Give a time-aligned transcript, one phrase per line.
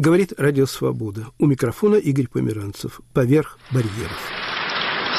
[0.00, 1.26] Говорит Радио Свобода.
[1.38, 3.02] У микрофона Игорь Померанцев.
[3.12, 4.18] Поверх барьеров.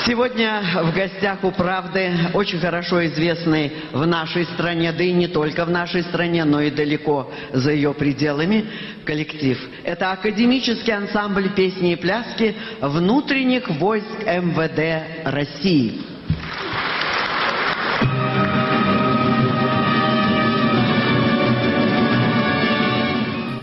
[0.08, 5.66] Сегодня в гостях у «Правды» очень хорошо известный в нашей стране, да и не только
[5.66, 8.66] в нашей стране, но и далеко за ее пределами
[9.06, 9.60] коллектив.
[9.84, 16.11] Это академический ансамбль песни и пляски внутренних войск МВД России.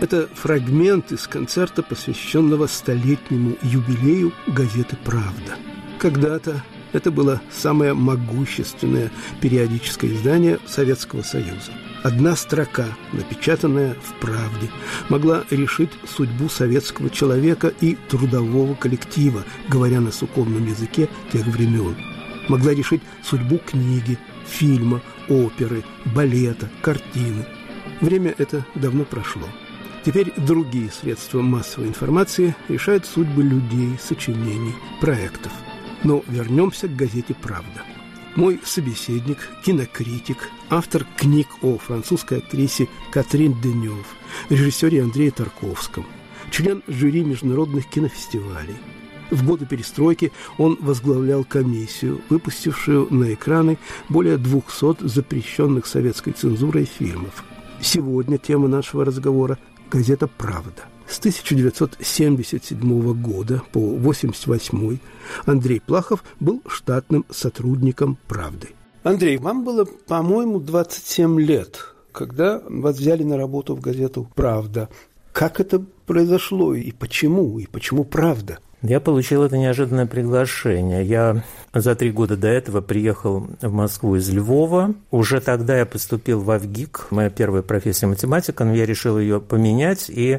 [0.00, 5.56] Это фрагмент из концерта, посвященного столетнему юбилею газеты «Правда».
[5.98, 11.72] Когда-то это было самое могущественное периодическое издание Советского Союза.
[12.04, 14.70] Одна строка, напечатанная в «Правде»,
[15.08, 21.96] могла решить судьбу советского человека и трудового коллектива, говоря на суконном языке тех времен.
[22.48, 25.82] Могла решить судьбу книги, фильма, оперы,
[26.14, 27.44] балета, картины.
[28.00, 29.48] Время это давно прошло.
[30.08, 34.72] Теперь другие средства массовой информации решают судьбы людей, сочинений,
[35.02, 35.52] проектов–
[36.02, 37.82] но вернемся к газете «Правда».
[38.34, 44.06] Мой собеседник, кинокритик, автор книг о французской актрисе Катрин Денев,
[44.48, 46.06] режиссере Андрея Тарковском,
[46.50, 48.78] член жюри международных кинофестивалей.
[49.30, 53.76] В годы перестройки он возглавлял комиссию, выпустившую на экраны
[54.08, 57.44] более 200 запрещенных советской цензурой фильмов.
[57.82, 60.84] Сегодня тема нашего разговора– газета «Правда».
[61.08, 64.98] С 1977 года по 1988
[65.46, 68.68] Андрей Плахов был штатным сотрудником «Правды».
[69.02, 74.88] Андрей, вам было, по-моему, 27 лет, когда вас взяли на работу в газету «Правда».
[75.32, 77.58] Как это произошло и почему?
[77.58, 78.58] И почему «Правда»?
[78.82, 81.04] Я получил это неожиданное приглашение.
[81.04, 81.42] Я
[81.74, 84.94] за три года до этого приехал в Москву из Львова.
[85.10, 87.06] Уже тогда я поступил в Авгик.
[87.10, 90.38] Моя первая профессия математика, но я решил ее поменять и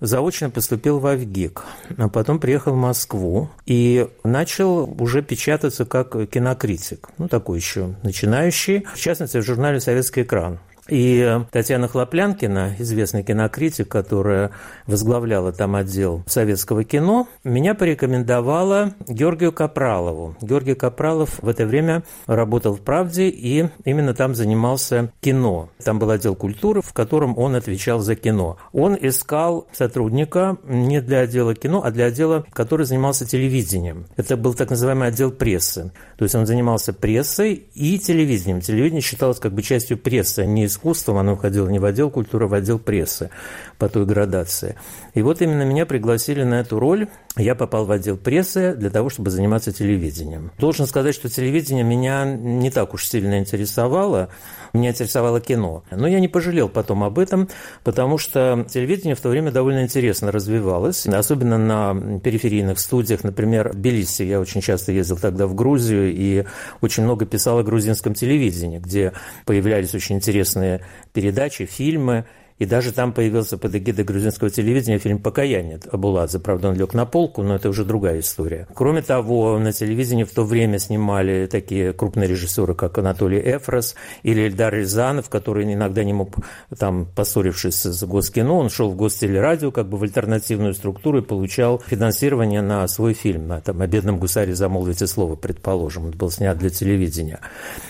[0.00, 1.62] заочно поступил в Авгик,
[1.96, 8.86] а потом приехал в Москву и начал уже печататься как кинокритик, ну, такой еще начинающий,
[8.94, 10.58] в частности, в журнале «Советский экран».
[10.90, 14.50] И Татьяна Хлоплянкина, известный кинокритик, которая
[14.86, 20.34] возглавляла там отдел советского кино, меня порекомендовала Георгию Капралову.
[20.42, 25.68] Георгий Капралов в это время работал в «Правде» и именно там занимался кино.
[25.82, 28.58] Там был отдел культуры, в котором он отвечал за кино.
[28.72, 34.06] Он искал сотрудника не для отдела кино, а для отдела, который занимался телевидением.
[34.16, 35.92] Это был так называемый отдел прессы.
[36.16, 38.60] То есть он занимался прессой и телевидением.
[38.60, 42.10] Телевидение считалось как бы частью прессы, а не из искусством, оно входило не в отдел
[42.10, 43.30] культуры, а в отдел прессы
[43.78, 44.76] по той градации.
[45.14, 47.08] И вот именно меня пригласили на эту роль.
[47.36, 50.52] Я попал в отдел прессы для того, чтобы заниматься телевидением.
[50.58, 54.28] Должен сказать, что телевидение меня не так уж сильно интересовало.
[54.72, 55.84] Меня интересовало кино.
[55.90, 57.48] Но я не пожалел потом об этом,
[57.82, 63.24] потому что телевидение в то время довольно интересно развивалось, особенно на периферийных студиях.
[63.24, 66.44] Например, в Тбилиси я очень часто ездил тогда в Грузию и
[66.80, 69.12] очень много писал о грузинском телевидении, где
[69.44, 72.26] появлялись очень интересные передачи, фильмы,
[72.60, 76.38] и даже там появился под эгидой грузинского телевидения фильм «Покаяние» Абуладзе.
[76.38, 78.68] Правда, он лег на полку, но это уже другая история.
[78.74, 84.46] Кроме того, на телевидении в то время снимали такие крупные режиссеры, как Анатолий Эфрос или
[84.46, 86.36] Эльдар Рязанов, который иногда не мог,
[86.78, 91.82] там, поссорившись с Госкино, он шел в Гостелерадио как бы в альтернативную структуру и получал
[91.86, 93.48] финансирование на свой фильм.
[93.48, 96.04] На, там, «О бедном гусаре замолвите слово», предположим.
[96.04, 97.40] Он был снят для телевидения.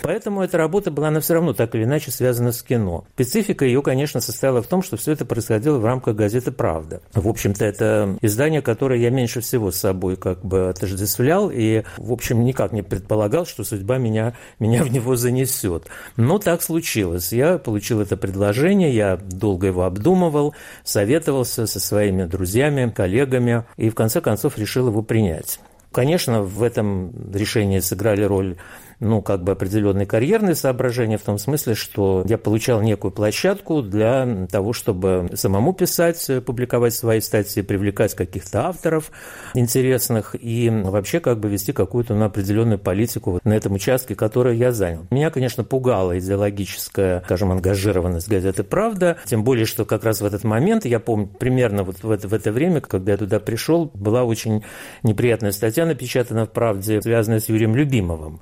[0.03, 3.05] Поэтому эта работа была, она все равно так или иначе связана с кино.
[3.15, 7.01] Специфика ее, конечно, состояла в том, что все это происходило в рамках газеты «Правда».
[7.15, 12.13] В общем-то, это издание, которое я меньше всего с собой как бы отождествлял и, в
[12.13, 15.87] общем, никак не предполагал, что судьба меня, меня в него занесет.
[16.17, 17.33] Но так случилось.
[17.33, 20.55] Я получил это предложение, я долго его обдумывал,
[20.85, 25.61] советовался со своими друзьями, коллегами и, в конце концов, решил его принять.
[25.93, 28.57] Конечно, в этом решении сыграли роль
[29.01, 34.47] ну, как бы определенные карьерные соображения в том смысле, что я получал некую площадку для
[34.51, 39.11] того, чтобы самому писать, публиковать свои статьи, привлекать каких-то авторов
[39.55, 44.57] интересных и вообще как бы вести какую-то ну, определенную политику вот на этом участке, который
[44.57, 45.07] я занял.
[45.11, 50.45] Меня, конечно, пугала идеологическая, скажем, ангажированность газеты «Правда», тем более, что как раз в этот
[50.45, 54.25] момент, я помню, примерно вот в это, в это время, когда я туда пришел, была
[54.25, 54.63] очень
[55.03, 58.41] неприятная статья напечатана в «Правде», связанная с Юрием Любимовым.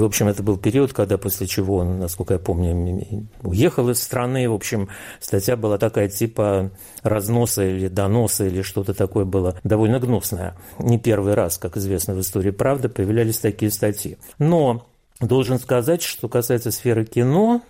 [0.00, 4.48] В общем, это был период, когда после чего он, насколько я помню, уехал из страны.
[4.48, 4.88] В общем,
[5.20, 6.70] статья была такая типа
[7.02, 10.56] разноса или доноса или что-то такое было довольно гнусное.
[10.78, 14.16] Не первый раз, как известно в истории правды, появлялись такие статьи.
[14.38, 14.86] Но
[15.20, 17.60] должен сказать, что касается сферы кино,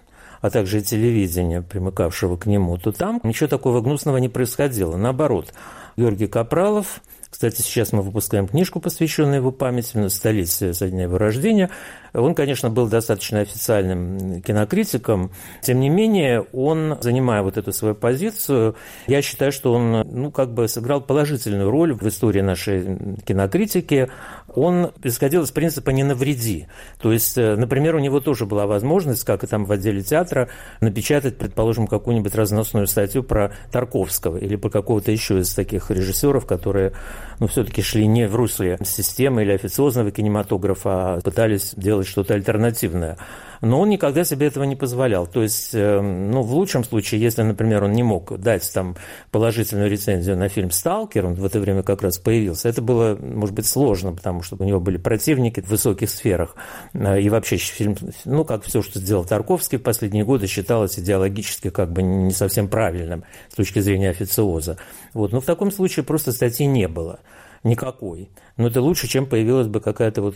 [0.41, 4.97] а также телевидения, примыкавшего к нему, то там ничего такого гнусного не происходило.
[4.97, 5.53] Наоборот,
[5.97, 7.01] Георгий Капралов
[7.31, 11.71] кстати, сейчас мы выпускаем книжку, посвященную его памяти, столице со дня его рождения.
[12.13, 15.31] Он, конечно, был достаточно официальным кинокритиком.
[15.63, 18.77] Тем не менее, он, занимая вот эту свою позицию,
[19.07, 24.11] я считаю, что он, ну, как бы сыграл положительную роль в истории нашей кинокритики.
[24.49, 26.67] Он исходил из принципа «не навреди».
[27.01, 30.49] То есть, э, например, у него тоже была возможность, как и там в отделе театра,
[30.81, 36.93] напечатать, предположим, какую-нибудь разносную статью про Тарковского или про какого-то еще из таких режиссеров, которые
[37.39, 43.17] ну, все-таки шли не в русле системы или официозного кинематографа, а пытались делать что-то альтернативное
[43.61, 45.27] но он никогда себе этого не позволял.
[45.27, 48.97] То есть, э, ну, в лучшем случае, если, например, он не мог дать там
[49.31, 53.55] положительную рецензию на фильм «Сталкер», он в это время как раз появился, это было, может
[53.55, 56.57] быть, сложно, потому что у него были противники в высоких сферах.
[56.95, 61.71] Э, и вообще фильм, ну, как все, что сделал Тарковский в последние годы, считалось идеологически
[61.71, 64.79] как бы не совсем правильным с точки зрения официоза.
[65.13, 65.33] Вот.
[65.33, 67.21] Но в таком случае просто статьи не было
[67.63, 68.31] никакой.
[68.61, 70.35] Но это лучше, чем появилась бы какая-то вот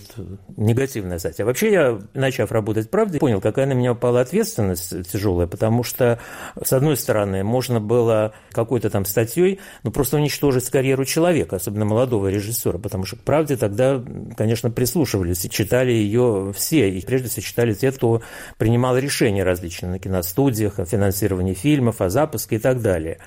[0.57, 1.45] негативная статья.
[1.45, 6.19] Вообще я, начав работать в «Правде», понял, какая на меня упала ответственность тяжелая, потому что,
[6.59, 12.29] с одной стороны, можно было какой-то там статьей, ну, просто уничтожить карьеру человека, особенно молодого
[12.29, 14.03] режиссера, потому что к «Правде» тогда,
[14.39, 18.23] конечно, прислушивались и читали ее все, и прежде всего читали те, кто
[18.57, 23.19] принимал решения различные на киностудиях, о финансировании фильмов, о запуске и так далее.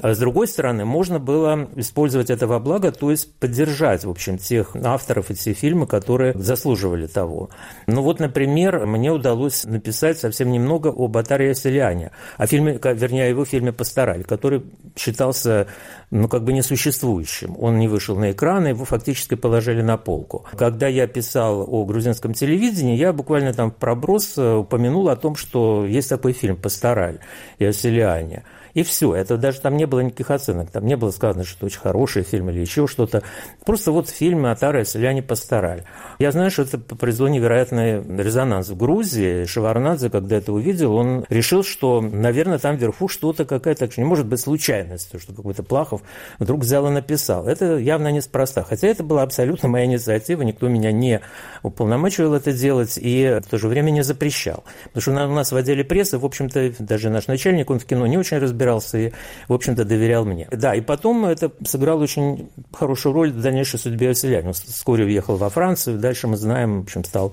[0.00, 4.37] А с другой стороны, можно было использовать это во благо, то есть поддержать, в общем,
[4.38, 7.50] тех авторов и те фильмы, которые заслуживали того.
[7.86, 13.28] Ну вот, например, мне удалось написать совсем немного об Атаре Селиане, о фильме, вернее, о
[13.28, 14.62] его фильме «Пастораль», который
[14.96, 15.66] считался,
[16.10, 17.56] ну, как бы несуществующим.
[17.58, 20.44] Он не вышел на экран, его фактически положили на полку.
[20.56, 25.86] Когда я писал о грузинском телевидении, я буквально там проброс э, упомянул о том, что
[25.86, 27.18] есть такой фильм «Пастораль»
[27.58, 28.44] и о Селиане.
[28.74, 29.14] И все.
[29.14, 30.70] Это даже там не было никаких оценок.
[30.70, 33.22] Там не было сказано, что это очень хороший фильм или еще что-то.
[33.64, 35.84] Просто вот в фильме «Атара и селяне постарали».
[36.18, 39.44] Я знаю, что это произвело невероятный резонанс в Грузии.
[39.44, 44.40] Шеварнадзе, когда это увидел, он решил, что, наверное, там вверху что-то какая-то, не может быть
[44.40, 46.02] случайность, что какой-то Плахов
[46.38, 47.46] вдруг взял и написал.
[47.46, 48.62] Это явно неспроста.
[48.62, 51.20] Хотя это была абсолютно моя инициатива, никто меня не
[51.62, 54.64] уполномочивал это делать и в то же время не запрещал.
[54.92, 58.06] Потому что у нас в отделе прессы, в общем-то, даже наш начальник, он в кино
[58.06, 59.12] не очень разбирался, разбирался и,
[59.46, 60.48] в общем-то, доверял мне.
[60.50, 64.48] Да, и потом это сыграло очень хорошую роль в дальнейшей судьбе Василяна.
[64.48, 67.32] Он вскоре уехал во Францию, дальше мы знаем, в общем, стал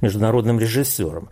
[0.00, 1.28] международным режиссером.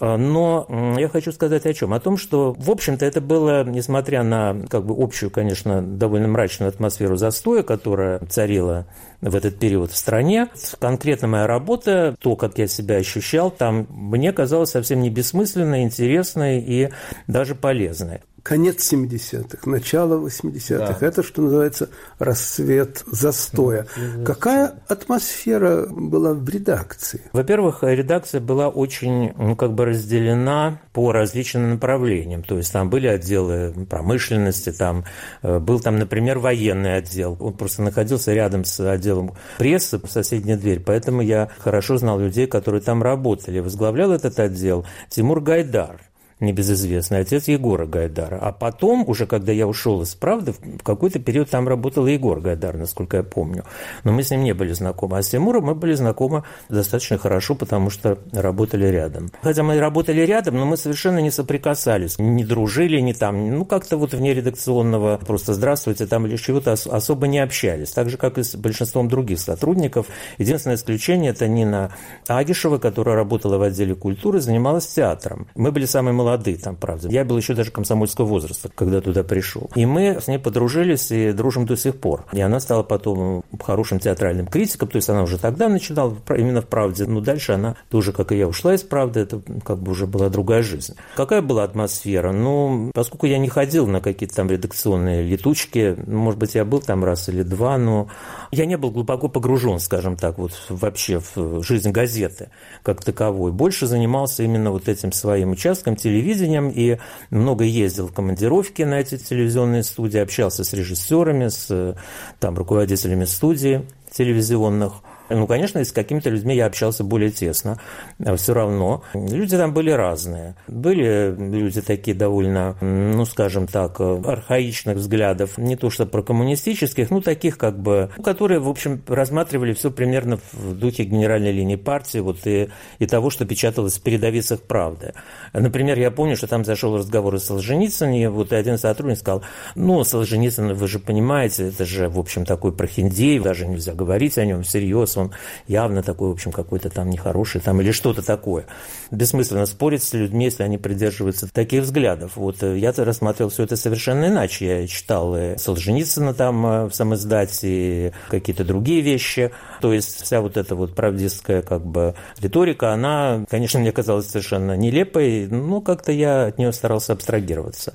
[0.00, 0.66] А, но
[0.98, 1.92] я хочу сказать о чем?
[1.92, 6.68] О том, что, в общем-то, это было, несмотря на как бы общую, конечно, довольно мрачную
[6.68, 8.86] атмосферу застоя, которая царила
[9.20, 10.48] в этот период в стране.
[10.80, 16.60] Конкретно моя работа, то, как я себя ощущал, там мне казалось совсем не бессмысленной, интересной
[16.60, 16.90] и
[17.26, 20.96] даже полезной конец 70-х, начало 80-х.
[21.00, 21.06] Да.
[21.06, 23.86] Это, что называется, расцвет застоя.
[23.94, 27.20] Да, Какая атмосфера была в редакции?
[27.34, 32.42] Во-первых, редакция была очень, ну, как бы разделена по различным направлениям.
[32.42, 35.04] То есть там были отделы промышленности, там
[35.42, 37.36] э, был там, например, военный отдел.
[37.40, 40.80] Он просто находился рядом с отделом прессы, в соседней дверь.
[40.80, 43.58] Поэтому я хорошо знал людей, которые там работали.
[43.58, 46.00] Возглавлял этот отдел Тимур Гайдар
[46.40, 48.38] небезызвестный, отец Егора Гайдара.
[48.40, 52.76] А потом, уже когда я ушел из «Правды», в какой-то период там работал Егор Гайдар,
[52.76, 53.64] насколько я помню.
[54.04, 55.18] Но мы с ним не были знакомы.
[55.18, 59.30] А с Тимуром мы были знакомы достаточно хорошо, потому что работали рядом.
[59.42, 63.96] Хотя мы работали рядом, но мы совершенно не соприкасались, не дружили, не там, ну, как-то
[63.96, 67.90] вот вне редакционного просто «здравствуйте» там или чего-то особо не общались.
[67.90, 70.06] Так же, как и с большинством других сотрудников.
[70.38, 71.92] Единственное исключение– это Нина
[72.28, 75.48] Агишева, которая работала в отделе культуры, занималась театром.
[75.54, 77.08] Мы были самые молодые молодые там, правда.
[77.08, 79.70] Я был еще даже комсомольского возраста, когда туда пришел.
[79.74, 82.24] И мы с ней подружились и дружим до сих пор.
[82.32, 86.66] И она стала потом хорошим театральным критиком, то есть она уже тогда начинала именно в
[86.66, 90.06] «Правде», но дальше она тоже, как и я, ушла из «Правды», это как бы уже
[90.06, 90.94] была другая жизнь.
[91.16, 92.32] Какая была атмосфера?
[92.32, 96.80] Ну, поскольку я не ходил на какие-то там редакционные летучки, ну, может быть, я был
[96.80, 98.08] там раз или два, но
[98.50, 102.50] я не был глубоко погружен, скажем так, вот вообще в жизнь газеты
[102.82, 103.52] как таковой.
[103.52, 106.98] Больше занимался именно вот этим своим участком, телевидением, телевидением и
[107.30, 111.96] много ездил в командировки на эти телевизионные студии, общался с режиссерами, с
[112.40, 115.02] там, руководителями студий телевизионных.
[115.30, 117.78] Ну, конечно, с какими-то людьми я общался более тесно.
[118.24, 119.02] А Все равно.
[119.14, 120.54] Люди там были разные.
[120.66, 125.58] Были люди такие довольно, ну, скажем так, архаичных взглядов.
[125.58, 130.38] Не то что про коммунистических, ну, таких как бы, которые, в общем, рассматривали все примерно
[130.52, 135.12] в духе генеральной линии партии вот и, и того, что печаталось в передовицах «Правды».
[135.52, 139.42] Например, я помню, что там зашел разговор о Солженицыне, вот и один сотрудник сказал,
[139.74, 144.44] ну, Солженицын, вы же понимаете, это же, в общем, такой прохиндей, даже нельзя говорить о
[144.44, 145.32] нем всерьез, он
[145.66, 148.66] явно такой, в общем, какой-то там нехороший, там, или что-то такое.
[149.10, 152.32] Бессмысленно спорить с людьми, если они придерживаются таких взглядов.
[152.36, 154.66] Вот э, я-то рассматривал все это совершенно иначе.
[154.66, 159.50] Я читал и Солженицына там э, в самоиздате, какие-то другие вещи.
[159.80, 164.76] То есть вся вот эта вот правдистская как бы риторика, она, конечно, мне казалась совершенно
[164.76, 167.92] нелепой, но как-то я от нее старался абстрагироваться.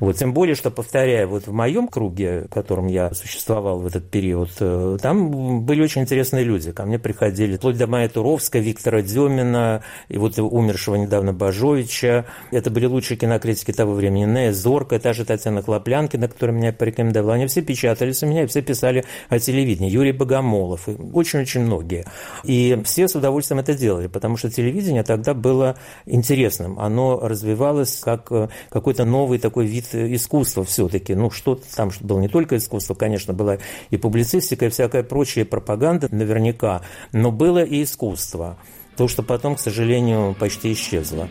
[0.00, 4.10] Вот, тем более, что, повторяю, вот в моем круге, в котором я существовал в этот
[4.10, 6.72] период, э, там были очень интересные люди.
[6.72, 12.26] Ко мне приходили вплоть до Майя Туровска, Виктора Демина, и вот умершего недавно Бажовича.
[12.50, 14.24] Это были лучшие кинокритики того времени.
[14.24, 17.34] Нея Зорка, та же Татьяна Клоплянкина, которая меня порекомендовала.
[17.34, 19.90] Они все печатались у меня, и все писали о телевидении.
[19.90, 22.04] Юрий Богомолов, очень-очень многие.
[22.44, 26.78] И все с удовольствием это делали, потому что телевидение тогда было интересным.
[26.86, 31.14] Оно развивалось как э, какой-то новый такой вид искусства все-таки.
[31.14, 33.58] Ну, что-то там что было не только искусство, конечно, была
[33.90, 38.58] и публицистика, и всякая прочая пропаганда наверняка, но было и искусство.
[38.96, 41.28] То, что потом, к сожалению, почти исчезло.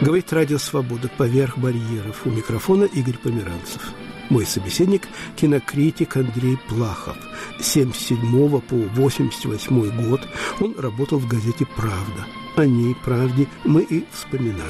[0.00, 2.26] Говорит Радио Свобода поверх барьеров.
[2.26, 3.94] У микрофона Игорь Померанцев.
[4.30, 7.16] Мой собеседник– кинокритик Андрей Плахов.
[7.60, 10.20] С 77 по 88 год
[10.60, 12.26] он работал в газете «Правда».
[12.56, 14.62] О ней, правде, мы и вспоминаем.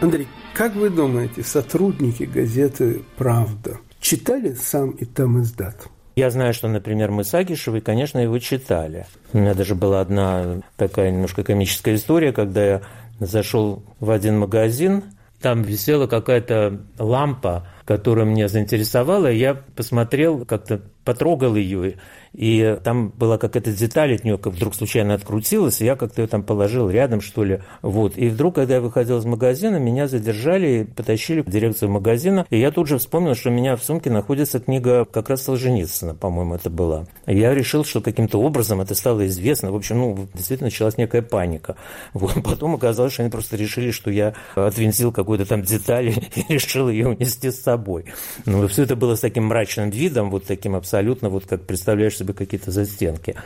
[0.00, 5.88] Андрей, как вы думаете, сотрудники газеты «Правда» читали сам и там издат?
[6.14, 9.06] Я знаю, что, например, мы с Агишевой, конечно, его читали.
[9.32, 12.82] У меня даже была одна такая немножко комическая история, когда я
[13.26, 15.04] зашел в один магазин,
[15.40, 21.94] там висела какая-то лампа, которая меня заинтересовала, и я посмотрел, как-то потрогал ее,
[22.32, 26.28] и там была какая-то деталь от нее, как вдруг случайно открутилась, и я как-то ее
[26.28, 27.60] там положил рядом, что ли.
[27.82, 28.16] Вот.
[28.16, 32.58] И вдруг, когда я выходил из магазина, меня задержали и потащили в дирекцию магазина, и
[32.58, 36.54] я тут же вспомнил, что у меня в сумке находится книга как раз Солженицына, по-моему,
[36.54, 37.06] это была.
[37.26, 39.70] И я решил, что каким-то образом это стало известно.
[39.70, 41.76] В общем, ну, действительно началась некая паника.
[42.14, 42.34] Вот.
[42.44, 47.08] Потом оказалось, что они просто решили, что я отвинтил какую-то там деталь и решил ее
[47.08, 48.04] унести с собой.
[48.46, 50.91] Ну, все это было с таким мрачным видом, вот таким абсолютно,
[51.28, 53.36] вот как представляешь себе какие-то застенки.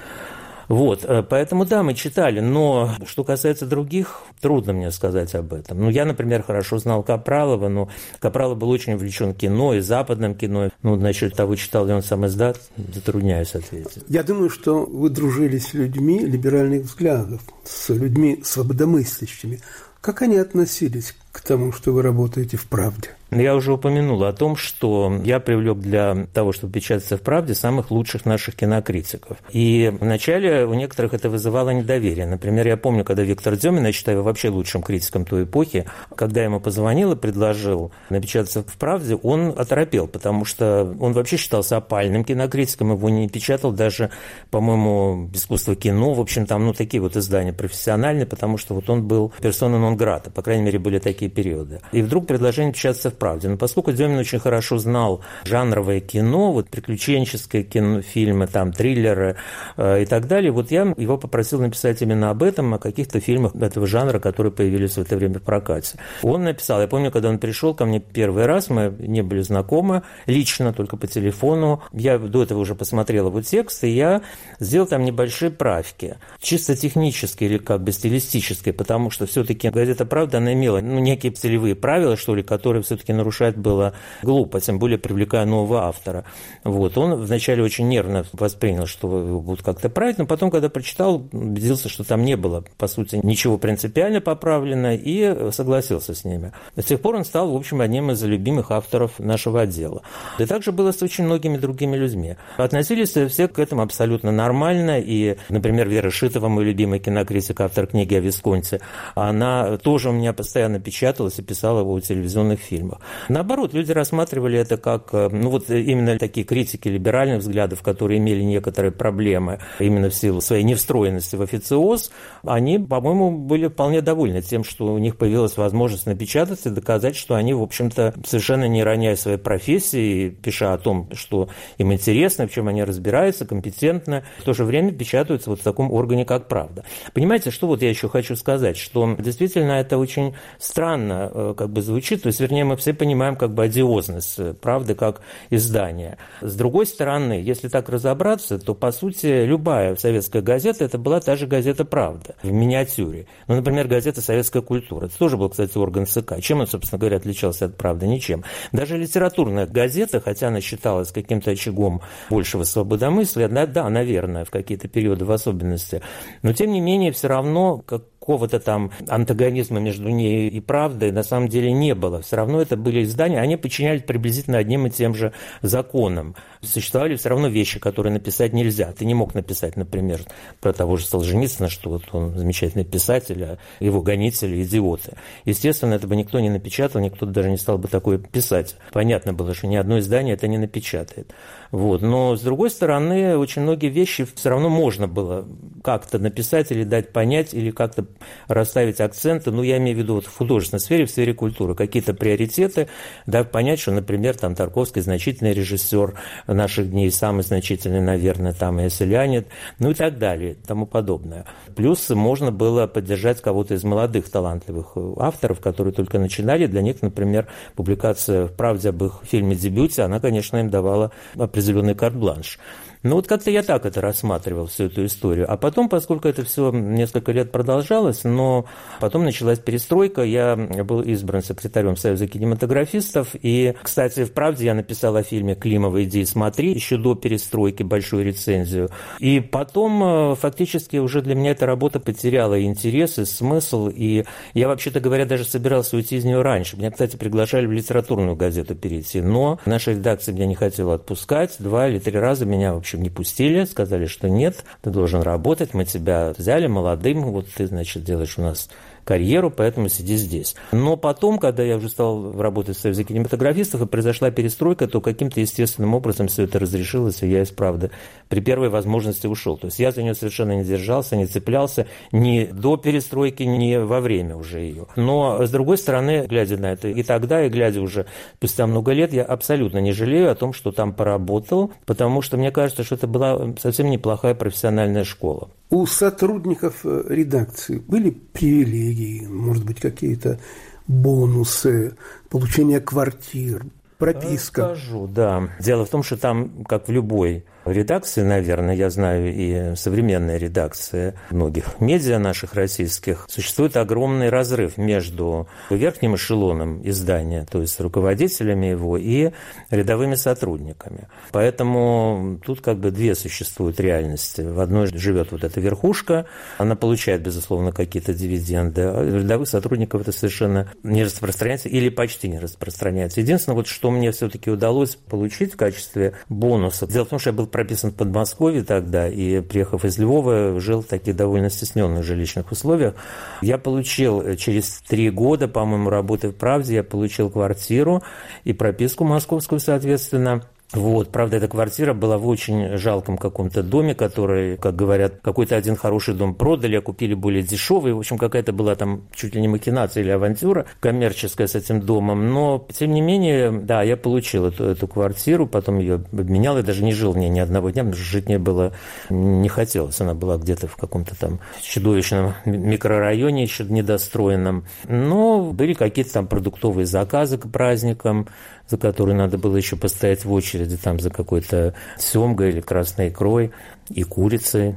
[0.69, 5.81] Вот, э, поэтому да, мы читали, но что касается других, трудно мне сказать об этом.
[5.81, 7.89] Ну, я, например, хорошо знал Капралова, но
[8.19, 10.71] Капралов был очень увлечен кино и западным кино.
[10.83, 14.03] Ну, насчет того, читал ли он сам издат, затрудняюсь ответить.
[14.09, 19.61] Я думаю, что вы дружили с людьми либеральных взглядов, с людьми свободомыслящими.
[20.01, 23.11] Как они относились к тому, что вы работаете в «Правде»?
[23.33, 27.91] Я уже упомянул о том, что я привлек для того, чтобы печататься в «Правде», самых
[27.91, 29.39] лучших наших кинокритиков.
[29.51, 32.27] И вначале у некоторых это вызывало недоверие.
[32.27, 36.61] Например, я помню, когда Виктор Демин, я считаю вообще лучшим критиком той эпохи, когда ему
[36.61, 42.93] позвонил и предложил напечататься в «Правде», он оторопел, потому что он вообще считался опальным кинокритиком,
[42.93, 44.11] его не печатал даже,
[44.51, 49.03] по-моему, «Искусство кино», в общем, там, ну, такие вот издания профессиональные, потому что вот он
[49.03, 51.81] был персона нон-грата, по крайней мере, были такие периоды.
[51.93, 53.49] И вдруг предложение печататься в правде.
[53.49, 59.37] Но поскольку Демин очень хорошо знал жанровое кино, вот приключенческое кино, фильмы, там, триллеры
[59.77, 63.55] э, и так далее, вот я его попросил написать именно об этом, о каких-то фильмах
[63.55, 65.99] этого жанра, которые появились в это время в прокате.
[66.23, 70.03] Он написал, я помню, когда он пришел ко мне первый раз, мы не были знакомы
[70.27, 71.83] лично, только по телефону.
[71.93, 74.23] Я до этого уже посмотрел его текст, и я
[74.61, 80.39] сделал там небольшие правки, чисто технические или как бы стилистические, потому что все-таки газета «Правда»,
[80.39, 84.99] она имела ну, некие целевые правила, что ли, которые все-таки нарушать было глупо, тем более
[84.99, 86.25] привлекая нового автора.
[86.65, 86.99] Вот.
[86.99, 91.89] Он вначале очень нервно воспринял, что его будут как-то править, но потом, когда прочитал, убедился,
[91.89, 96.53] что там не было, по сути, ничего принципиально поправлено, и согласился с ними.
[96.77, 100.03] С тех пор он стал, в общем, одним из любимых авторов нашего отдела.
[100.39, 102.37] И также было с очень многими другими людьми.
[102.57, 108.15] Относились все к этому абсолютно нормально, и, например, Вера Шитова, мой любимый кинокритик, автор книги
[108.15, 108.81] о Висконте,
[109.15, 113.01] она тоже у меня постоянно печатала печаталось и писало о телевизионных фильмах.
[113.29, 118.41] Наоборот, люди рассматривали это как, э, ну вот именно такие критики либеральных взглядов, которые имели
[118.41, 122.11] некоторые проблемы именно в силу своей невстроенности в официоз,
[122.45, 127.35] они, по-моему, были вполне довольны тем, что у них появилась возможность напечататься и доказать, что
[127.35, 132.53] они, в общем-то, совершенно не роняя своей профессии, пиша о том, что им интересно, в
[132.53, 136.85] чем они разбираются, компетентно, в то же время печатаются вот в таком органе, как «Правда».
[137.13, 141.83] Понимаете, что вот я еще хочу сказать, что действительно это очень странно э, как бы
[141.83, 146.19] звучит, то есть, вернее, мы все понимаем как бы одиозность э, «Правды» как издание.
[146.41, 151.37] С другой стороны, если так разобраться, то, по сути, любая советская газета– это была та
[151.37, 153.27] же газета «Правда» в миниатюре.
[153.49, 155.07] Ну, например, газета «Советская культура».
[155.07, 156.41] Это тоже был, кстати, орган ЦК.
[156.41, 158.07] Чем он, собственно говоря, отличался от «Правды»?
[158.07, 158.45] Ничем.
[158.73, 164.89] Даже литературная газета, хотя она считалась каким-то очагом большего свободомыслия, да, да, наверное, в какие-то
[164.89, 166.03] периоды в особенности,
[166.43, 171.23] но, тем не менее, все равно, как какого-то там антагонизма между ней и правдой на
[171.23, 172.23] самом деле не было.
[172.23, 176.35] Все равно это были издания, они подчинялись приблизительно одним и тем же законам.
[176.61, 178.91] Существовали все равно вещи, которые написать нельзя.
[178.91, 180.23] Ты не мог написать, например,
[180.61, 185.13] про того же Солженицына, что вот он замечательный писатель, а его гонители– идиоты.
[185.45, 188.75] Естественно, это бы никто не напечатал, никто даже не стал бы такое писать.
[188.93, 191.33] Понятно было, что ни одно издание это не напечатает.
[191.71, 192.03] Вот.
[192.03, 195.47] Но, с другой стороны, очень многие вещи все равно можно было
[195.85, 198.03] как-то написать или дать понять, или как-то
[198.49, 202.15] расставить акценты, ну, я имею в виду вот в художественной сфере, в сфере культуры, какие-то
[202.15, 202.89] приоритеты,
[203.27, 206.15] дав понять, что, например, там Тарковский значительный режиссер
[206.47, 209.47] наших дней, самый значительный, наверное, там и Селянин,
[209.79, 211.45] ну и так далее, тому подобное.
[211.75, 216.67] Плюс можно было поддержать кого-то из молодых талантливых авторов, которые только начинали.
[216.67, 222.59] Для них, например, публикация в «Правде» об их фильме-дебюте, она, конечно, им давала определенный карт-бланш.
[223.07, 225.47] Ну вот как-то я так это рассматривал, всю эту историю.
[225.49, 228.65] А потом, поскольку это все несколько лет продолжалось, но
[228.99, 233.37] потом началась перестройка, я был избран секретарем Союза кинематографистов.
[233.41, 238.25] И, кстати, в «Правде» я написал о фильме «Климова, иди смотри», еще до перестройки, большую
[238.25, 238.91] рецензию.
[239.21, 243.89] И потом, э, фактически, уже для меня эта работа потеряла интерес и смысл.
[243.89, 246.77] И я, вообще-то говоря, даже собирался уйти из нее раньше.
[246.77, 249.21] Меня, кстати, приглашали в литературную газету перейти.
[249.21, 251.55] Но наша редакция меня не хотела отпускать.
[251.61, 255.75] Два или три раза меня, в общем, не пустили, сказали, что нет, ты должен работать,
[255.75, 258.69] мы тебя взяли молодым, вот ты, значит, делаешь у нас
[259.07, 260.57] карьеру, поэтому сиди здесь.
[260.73, 265.41] Но потом, когда я уже стал работать в Союзе кинематографистов, и произошла перестройка, то каким-то
[265.41, 267.91] естественным образом все это разрешилось, и я из правды
[268.29, 269.57] при первой возможности ушел.
[269.57, 274.01] То есть я за нее совершенно не держался, не цеплялся ни до перестройки, ни во
[274.01, 274.87] время уже ее.
[274.97, 279.13] Но, с другой стороны, глядя на это и тогда, и глядя уже спустя много лет,
[279.13, 283.07] я абсолютно не жалею о том, что там поработал, потому что мне кажется, что это
[283.07, 285.49] была совсем неплохая профессиональная школа.
[285.69, 290.39] У сотрудников э, редакции были привилегии, может быть, какие-то
[290.87, 291.97] бонусы,
[292.31, 293.67] получение квартир,
[293.99, 294.77] прописка.
[294.77, 295.49] Скажу, да.
[295.59, 301.15] Дело в том, что там, как в любой редакции, наверное, я знаю и современные редакции
[301.31, 308.97] многих медиа наших российских, существует огромный разрыв между верхним эшелоном издания, то есть руководителями его,
[308.97, 309.33] и
[309.71, 311.09] рядовыми сотрудниками.
[311.33, 314.41] Поэтому тут как бы две существуют реальности.
[314.41, 316.27] В одной живет вот эта верхушка,
[316.59, 322.39] она получает, безусловно, какие-то дивиденды, а рядовых сотрудников это совершенно не распространяется или почти не
[322.39, 323.21] распространяется.
[323.21, 327.35] Единственное, вот что мне все-таки удалось получить в качестве бонуса, дело в том, что я
[327.35, 332.53] был прописан в Подмосковье тогда, и, приехав из Львова, жил в таких довольно стесненных жилищных
[332.53, 332.97] условиях.
[333.41, 338.03] Я получил э, через три года, по-моему, работы в «Правде», я получил квартиру
[338.45, 340.43] и прописку московскую, соответственно,
[340.73, 345.77] вот, правда, эта квартира была в очень жалком каком-то доме, который, как говорят, какой-то один
[345.77, 347.93] хороший дом продали, а купили более дешевый.
[347.93, 352.33] В общем, какая-то была там чуть ли не махинация или авантюра коммерческая с этим домом.
[352.33, 356.83] Но, тем не менее, да, я получил эту, эту квартиру, потом ее обменял, и даже
[356.83, 358.73] не жил в ней ни одного дня, потому что жить мне было
[359.09, 360.01] не хотелось.
[360.01, 364.65] Она была где-то в каком-то там чудовищном микрорайоне еще недостроенном.
[364.89, 368.27] Но были какие-то там продуктовые заказы к праздникам,
[368.69, 373.53] за который надо было еще постоять в очереди там за какой-то семгой или красной икрой
[373.89, 374.77] и курицей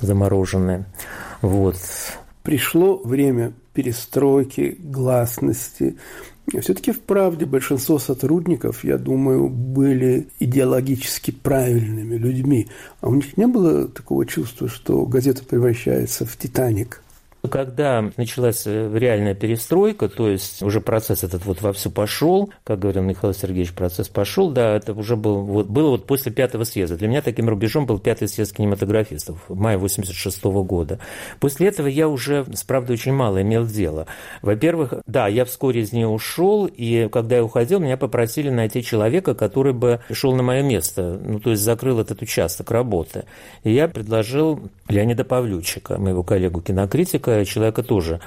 [0.00, 0.84] замороженной.
[1.42, 1.76] Вот.
[2.42, 5.96] Пришло время перестройки, гласности.
[6.60, 12.68] Все-таки в правде большинство сотрудников, я думаю, были идеологически правильными людьми.
[13.00, 17.02] А у них не было такого чувства, что газета превращается в «Титаник»?
[17.48, 23.02] Когда началась э, реальная перестройка, то есть уже процесс этот вот вовсю пошел, как говорил
[23.02, 26.98] Михаил Сергеевич, процесс пошел, да, это уже был, вот, было вот после пятого съезда.
[26.98, 30.98] Для меня таким рубежом был пятый съезд кинематографистов в мае 86 года.
[31.40, 34.06] После этого я уже, с правдой, очень мало имел дела.
[34.42, 39.34] Во-первых, да, я вскоре из нее ушел, и когда я уходил, меня попросили найти человека,
[39.34, 43.24] который бы шел на мое место, ну, то есть закрыл этот участок работы.
[43.64, 48.20] И я предложил Леонида Павлючика, моего коллегу-кинокритика, человека тоже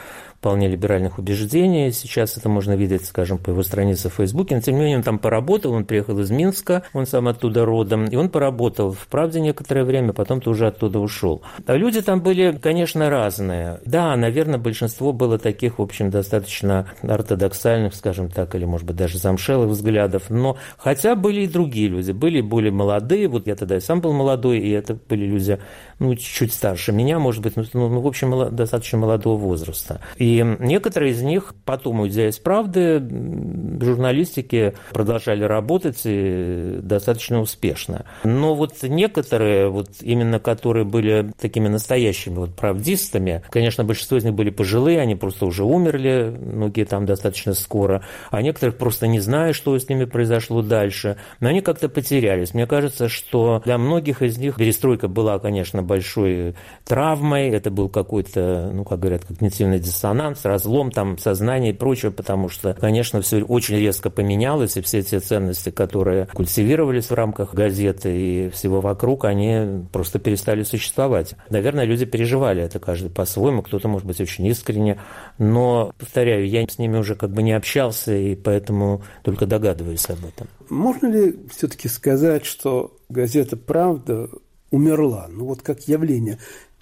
[0.43, 1.93] вполне либеральных убеждений.
[1.93, 4.56] Сейчас это можно видеть, скажем, по его странице в Фейсбуке.
[4.56, 8.08] Но, тем не менее, он там поработал, он приехал из Минска, он сам оттуда родом,
[8.08, 11.43] и он поработал в «Правде» некоторое время, потом тоже оттуда ушел.
[11.65, 13.79] А люди там были, конечно, разные.
[13.86, 19.19] Да, наверное, большинство было таких, в общем, достаточно ортодоксальных, скажем так, или, может быть, даже
[19.19, 23.79] замшелых взглядов, но хотя были и другие люди, были более молодые, вот я тогда и
[23.79, 25.58] сам был молодой, и это были люди,
[25.99, 30.01] ну, чуть старше меня, может быть, ну, ну в общем, достаточно молодого возраста.
[30.17, 32.99] И и некоторые из них потом, уйдя из правды,
[33.79, 36.01] журналистики продолжали работать
[36.85, 38.05] достаточно успешно.
[38.23, 44.33] Но вот некоторые, вот именно которые были такими настоящими вот правдистами, конечно, большинство из них
[44.33, 49.53] были пожилые, они просто уже умерли, многие там достаточно скоро, а некоторых просто не знаю,
[49.53, 52.55] что с ними произошло дальше, но они как-то потерялись.
[52.55, 58.71] Мне кажется, что для многих из них перестройка была, конечно, большой травмой, это был какой-то,
[58.73, 63.43] ну, как говорят, когнитивный диссонанс, диссонанс, разлом там сознания и прочее, потому что, конечно, все
[63.43, 69.25] очень резко поменялось, и все те ценности, которые культивировались в рамках газеты и всего вокруг,
[69.25, 71.36] они просто перестали существовать.
[71.49, 74.99] Наверное, люди переживали это каждый по-своему, кто-то, может быть, очень искренне,
[75.38, 80.19] но, повторяю, я с ними уже как бы не общался, и поэтому только догадываюсь об
[80.25, 80.47] этом.
[80.69, 84.29] Можно ли все-таки сказать, что газета «Правда»
[84.71, 86.39] умерла, ну вот как явление,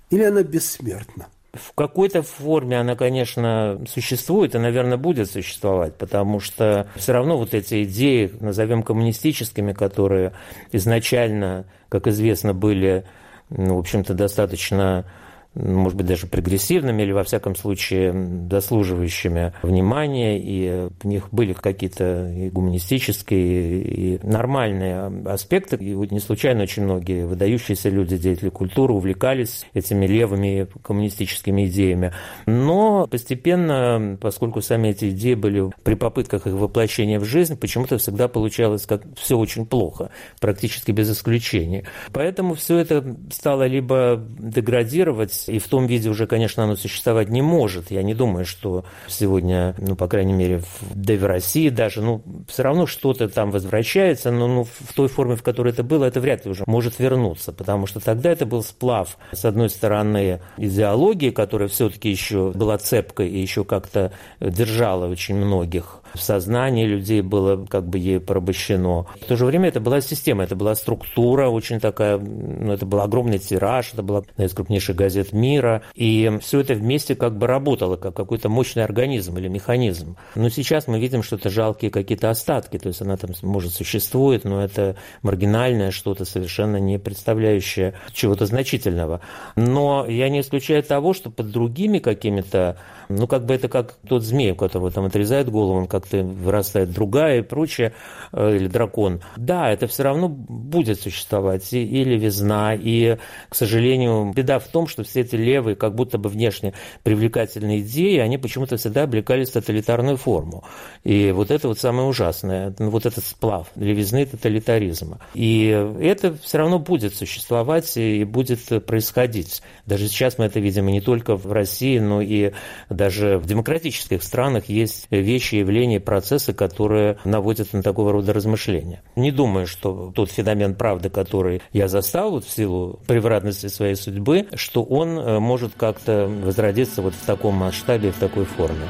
[0.09, 1.27] или она бессмертна?
[1.53, 7.53] В какой-то форме она, конечно, существует и, наверное, будет существовать, потому что все равно вот
[7.53, 10.31] эти идеи, назовем коммунистическими, которые
[10.71, 13.03] изначально, как известно, были,
[13.49, 15.05] ну, в общем-то, достаточно
[15.53, 22.29] может быть, даже прогрессивными или, во всяком случае, дослуживающими внимания, и в них были какие-то
[22.29, 25.75] и гуманистические, и нормальные аспекты.
[25.75, 32.13] И вот не случайно очень многие выдающиеся люди, деятели культуры увлекались этими левыми коммунистическими идеями.
[32.45, 38.27] Но постепенно, поскольку сами эти идеи были при попытках их воплощения в жизнь, почему-то всегда
[38.27, 41.83] получалось как все очень плохо, практически без исключения.
[42.13, 47.41] Поэтому все это стало либо деградировать, и в том виде уже, конечно, оно существовать не
[47.41, 47.91] может.
[47.91, 52.01] Я не думаю, что сегодня, ну, по крайней мере, в, да и в России даже,
[52.01, 56.05] ну, все равно что-то там возвращается, но ну, в той форме, в которой это было,
[56.05, 60.41] это вряд ли уже может вернуться, потому что тогда это был сплав, с одной стороны,
[60.57, 67.21] идеологии, которая все-таки еще была цепкой и еще как-то держала очень многих в сознании людей
[67.21, 69.05] было как бы ей порабощено.
[69.21, 73.01] В то же время это была система, это была структура очень такая, ну, это был
[73.01, 77.47] огромный тираж, это была одна из крупнейших газет мира, и все это вместе как бы
[77.47, 80.17] работало, как какой-то мощный организм или механизм.
[80.35, 84.43] Но сейчас мы видим, что это жалкие какие-то остатки, то есть она там, может, существует,
[84.43, 89.21] но это маргинальное что-то, совершенно не представляющее чего-то значительного.
[89.55, 92.77] Но я не исключаю того, что под другими какими-то
[93.11, 96.91] ну, как бы это как тот змей, у которого там отрезает голову, он как-то вырастает
[96.91, 97.93] другая и прочее,
[98.33, 99.21] э, или дракон.
[99.37, 103.17] Да, это все равно будет существовать, и, левизна, и,
[103.49, 108.17] к сожалению, беда в том, что все эти левые, как будто бы внешне привлекательные идеи,
[108.17, 110.63] они почему-то всегда облекались в тоталитарную форму.
[111.03, 115.19] И вот это вот самое ужасное, вот этот сплав левизны тоталитаризма.
[115.33, 115.67] И
[115.99, 119.61] это все равно будет существовать и будет происходить.
[119.85, 122.51] Даже сейчас мы это видим и не только в России, но и
[122.89, 129.03] даже в демократических странах есть вещи, явления, процессы, которые наводят на такого рода размышления.
[129.15, 134.47] Не думаю, что тот феномен правды, который я застал вот в силу превратности своей судьбы,
[134.53, 138.87] что он э, может как-то возродиться вот в таком масштабе, в такой форме.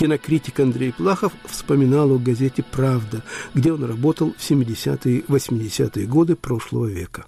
[0.00, 6.86] Кинокритик Андрей Плахов вспоминал о газете «Правда», где он работал в 70-е 80-е годы прошлого
[6.86, 7.26] века.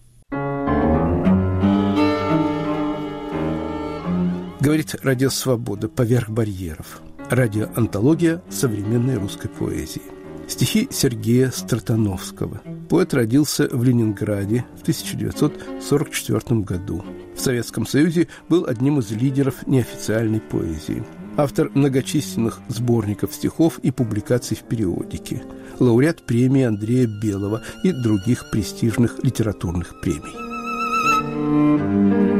[4.63, 5.89] Говорит «Радио Свобода.
[5.89, 7.03] Поверх барьеров».
[7.29, 10.03] Радиоантология современной русской поэзии.
[10.47, 12.61] Стихи Сергея Стратановского.
[12.89, 17.05] Поэт родился в Ленинграде в 1944 году.
[17.35, 21.03] В Советском Союзе был одним из лидеров неофициальной поэзии.
[21.37, 25.43] Автор многочисленных сборников стихов и публикаций в периодике.
[25.81, 32.32] Лауреат премии Андрея Белого и других престижных литературных премий.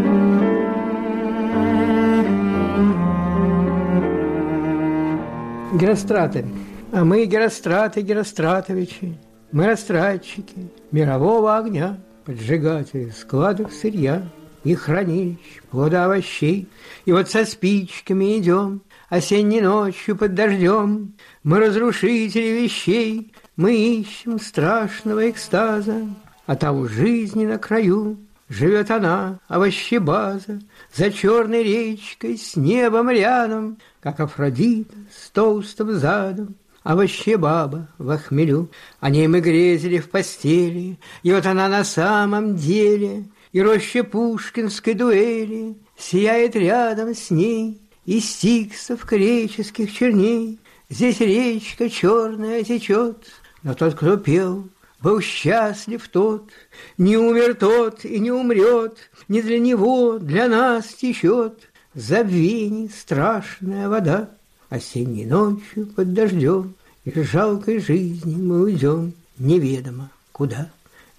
[5.75, 6.45] Геростраты.
[6.93, 9.19] А мы Геростраты, Геростратовичи,
[9.53, 14.23] мы растратчики мирового огня, поджигатели складов сырья
[14.65, 16.69] и хранилищ плода овощей.
[17.07, 25.31] И вот со спичками идем осенней ночью под дождем, мы разрушители вещей, мы ищем страшного
[25.31, 26.07] экстаза,
[26.47, 28.19] а там жизни на краю
[28.53, 30.61] Живет она, овощебаза,
[30.93, 36.55] за черной речкой, с небом рядом, как Афродита с толстым задом.
[36.83, 38.69] Овощебаба в хмелю,
[39.01, 44.93] о ней мы грезили в постели, и вот она на самом деле, и роща пушкинской
[44.93, 50.61] дуэли сияет рядом с ней, и стиксов греческих черней.
[50.91, 53.17] Здесь речка черная течет,
[53.63, 54.69] но тот, кто пел,
[55.03, 56.51] был счастлив тот,
[56.97, 64.31] не умер тот и не умрет, Не для него, для нас течет Забвений страшная вода.
[64.71, 70.71] Осенней ночью под дождем Из жалкой жизни мы уйдем Неведомо куда.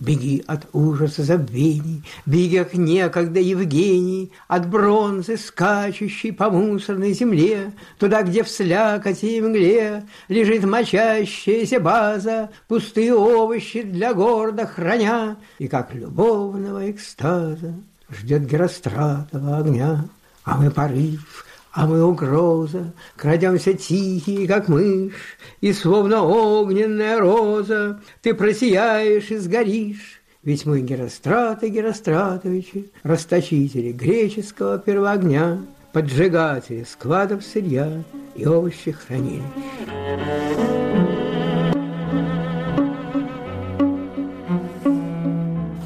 [0.04, 8.24] Беги от ужаса забвений, Беги, как некогда Евгений, От бронзы, скачущей по мусорной земле, Туда,
[8.24, 15.94] где в слякоти и мгле Лежит мочащаяся база, Пустые овощи для города храня, И как
[15.94, 17.74] любовного экстаза
[18.10, 20.06] Ждет Геростратова огня.
[20.44, 28.36] А мы порыв, а мы угроза, Крадемся тихие, как мышь, И словно огненная роза Ты
[28.36, 30.22] просияешь и сгоришь.
[30.44, 38.04] Ведь мы Геростраты Геростратовичи, Расточители греческого первоогня, Поджигатели складов сырья
[38.36, 39.44] и овощехранилищ.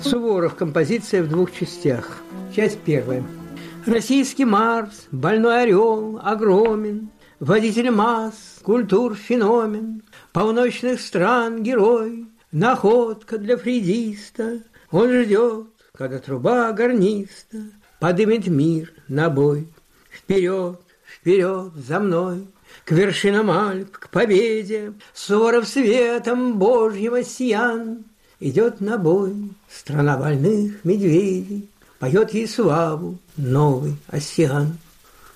[0.01, 0.55] Суворов.
[0.55, 2.23] Композиция в двух частях.
[2.55, 3.23] Часть первая–
[3.87, 14.63] Российский Марс, больной орел, огромен, Водитель масс, культур феномен, Полночных стран герой, Находка для фридиста.
[14.91, 17.59] Он ждет, когда труба гарниста
[18.01, 19.67] Подымет мир на бой.
[20.11, 22.45] Вперед, вперед, за мной,
[22.83, 28.03] К вершинам Альп, к победе, Суворов светом Божьего сиян,
[28.41, 29.33] Идет на бой
[29.69, 34.77] страна больных медведей, Поет ей славу новый Осиан.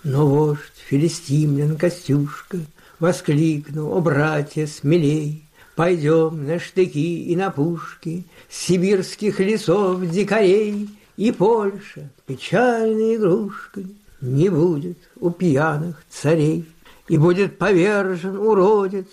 [0.03, 2.59] Но вождь филистимлян Костюшка
[2.99, 5.45] Воскликнул, о, братья, смелей,
[5.75, 14.97] Пойдем на штыки и на пушки Сибирских лесов дикарей, И Польша печальной игрушкой Не будет
[15.19, 16.65] у пьяных царей,
[17.07, 19.07] И будет повержен уродец,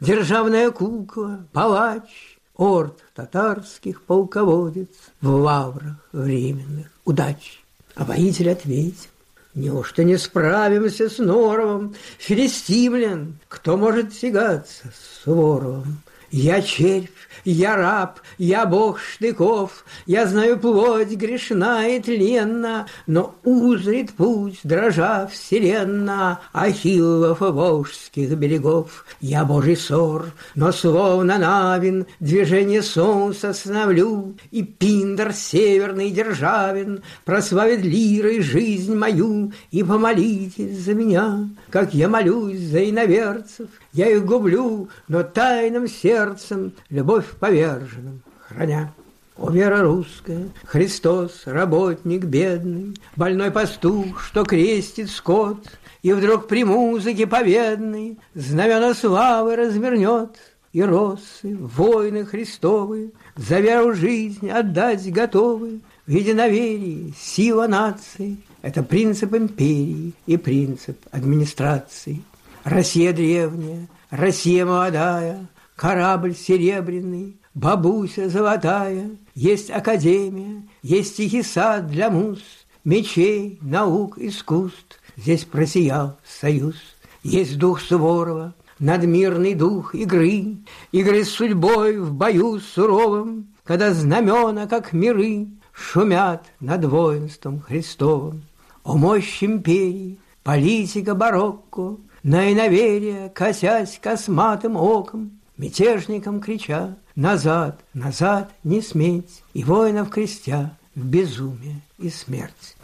[0.00, 2.29] Державная кукла, палач,
[2.60, 4.90] Орд татарских полководец
[5.22, 7.64] В лаврах временных удач.
[7.94, 9.08] А воитель ответил,
[9.54, 16.02] Неужто не справимся с Норовом, Филистимлян, кто может тягаться с Суворовым?
[16.30, 17.08] Я червь,
[17.44, 25.26] я раб, я бог штыков, Я знаю плоть грешна и тленна, Но узрит путь, дрожа
[25.26, 29.04] вселенна, Ахиллов волжских берегов.
[29.20, 38.40] Я божий сор, но словно Навин Движение солнца становлю, И Пиндер северный державин Прославит лирой
[38.40, 45.22] жизнь мою, И помолитесь за меня, Как я молюсь за иноверцев, Я их гублю, но
[45.22, 48.92] тайным сердцем Любовь поверженным храня.
[49.36, 55.66] О, вера русская, Христос, работник бедный, Больной пастух, что крестит скот,
[56.02, 60.36] И вдруг при музыке победной Знамена славы развернет,
[60.74, 69.34] И росы, войны Христовы За веру жизнь отдать готовы, В единоверии сила нации— это принцип
[69.34, 72.22] империи и принцип администрации.
[72.64, 75.46] Россия древняя, Россия молодая,
[75.80, 82.40] корабль серебряный, бабуся золотая, есть академия, есть тихий сад для муз,
[82.84, 85.00] мечей, наук, искусств.
[85.16, 86.74] Здесь просиял союз,
[87.22, 90.58] есть дух Суворова, надмирный дух игры,
[90.92, 98.42] игры с судьбой в бою суровом, когда знамена, как миры, шумят над воинством Христовым.
[98.84, 108.80] О мощь империи, политика барокко, на иноверие, косясь косматым оком, мятежникам крича «Назад, назад не
[108.80, 112.76] сметь!» и воинов крестя в безумие и смерть.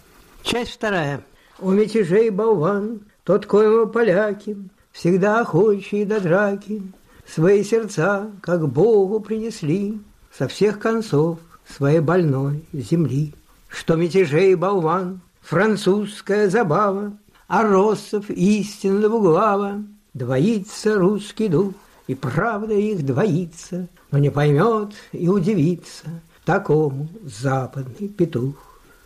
[0.42, 1.22] Часть вторая.
[1.58, 4.56] У мятежей болван, тот, коего поляки,
[4.92, 6.82] всегда охочие до драки,
[7.26, 9.98] свои сердца, как Богу принесли,
[10.30, 13.32] со всех концов своей больной земли.
[13.68, 17.16] Что мятежей болван, французская забава,
[17.48, 19.78] а Россов истинного глава,
[20.16, 21.74] Двоится русский дух,
[22.06, 26.06] и правда их двоится, Но не поймет и удивится
[26.44, 28.54] такому западный петух.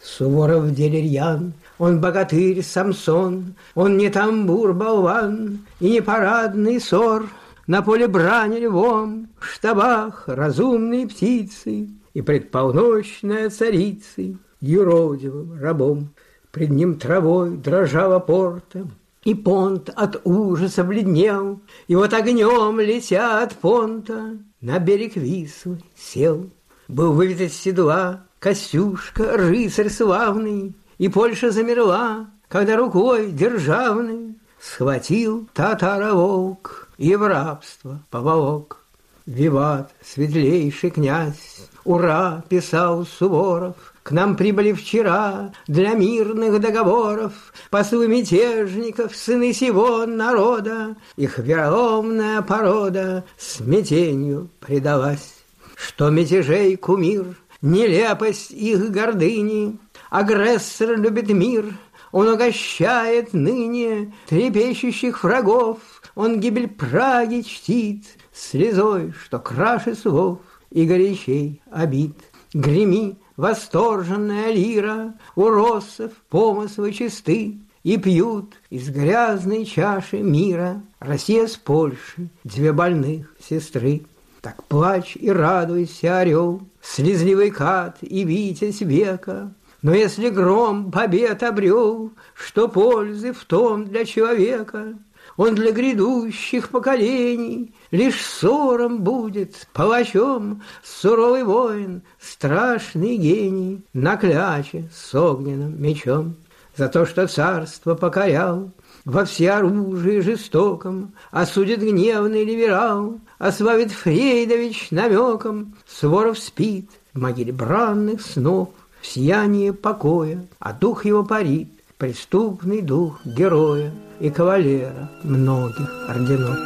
[0.02, 7.28] Суворов деревьян, он богатырь Самсон, Он не тамбур-болван и не парадный сор,
[7.66, 16.10] На поле брани львом, в штабах разумные птицы И предполночная царицы юродивым рабом.
[16.50, 18.86] Пред ним травой дрожала порта,
[19.24, 26.50] и понт от ужаса бледнел, И вот огнем, летя от понта, На берег Вислы сел.
[26.88, 36.14] Был вывед из седла Костюшка, рыцарь славный, И Польша замерла, Когда рукой державной Схватил татара
[36.14, 38.78] волк И в рабство поволок.
[39.26, 47.32] Виват, светлейший князь, Ура, писал Суворов, к нам прибыли вчера для мирных договоров
[47.70, 50.96] послы мятежников, сыны сего народа.
[51.16, 55.36] Их вероломная порода смятенью предалась.
[55.76, 59.78] Что мятежей кумир, нелепость их гордыни,
[60.10, 61.66] Агрессор любит мир,
[62.10, 65.78] он угощает ныне трепещущих врагов,
[66.16, 70.40] Он гибель Праги чтит слезой, что краше слов
[70.72, 72.16] и горячей обид.
[72.52, 80.82] Греми восторженная лира, у россов помыслы чисты, и пьют из грязной чаши мира.
[80.98, 84.02] Россия с Польшей, две больных сестры.
[84.42, 89.50] Так плачь и радуйся, орел, слезливый кат и витязь века,
[89.80, 94.94] но если гром побед обрел, что пользы в том для человека,
[95.40, 105.14] он для грядущих поколений Лишь ссором будет, палачом, Суровый воин, страшный гений, На кляче с
[105.14, 106.36] огненным мечом.
[106.76, 108.70] За то, что царство покорял,
[109.06, 115.74] Во всеоружии жестоком Осудит гневный либерал, Ославит Фрейдович намеком.
[115.86, 118.68] Своров спит в могиле бранных снов,
[119.00, 126.56] В сиянии покоя, а дух его парит, Преступный дух героя и кавалера многих орденов.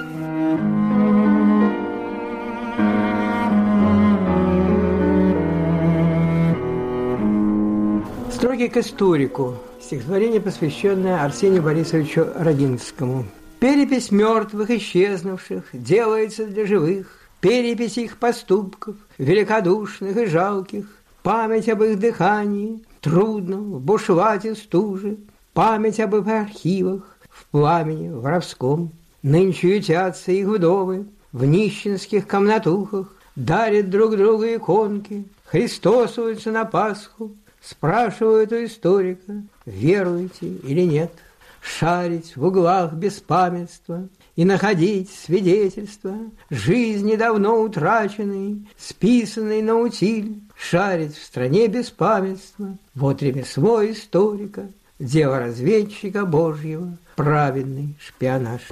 [8.33, 9.57] Строги к историку.
[9.83, 13.25] Стихотворение, посвященное Арсению Борисовичу Родинскому.
[13.59, 17.09] Перепись мертвых, исчезнувших, делается для живых.
[17.41, 20.87] Перепись их поступков, великодушных и жалких.
[21.25, 25.19] Память об их дыхании, трудном, в бушлате стуже.
[25.53, 28.91] Память об их архивах, в пламени воровском.
[29.23, 38.53] Нынче ютятся их вдовы в нищенских комнатухах, Дарят друг другу иконки, христосуются на Пасху, Спрашивают
[38.53, 41.13] у историка, веруете или нет,
[41.61, 46.15] Шарить в углах беспамятства И находить свидетельства
[46.51, 50.41] Жизни давно утраченной, Списанной на утиль,
[50.71, 58.63] Шарить в стране беспамятства Вот ремесло историка, Дело разведчика Божьего, Праведный шпионаж.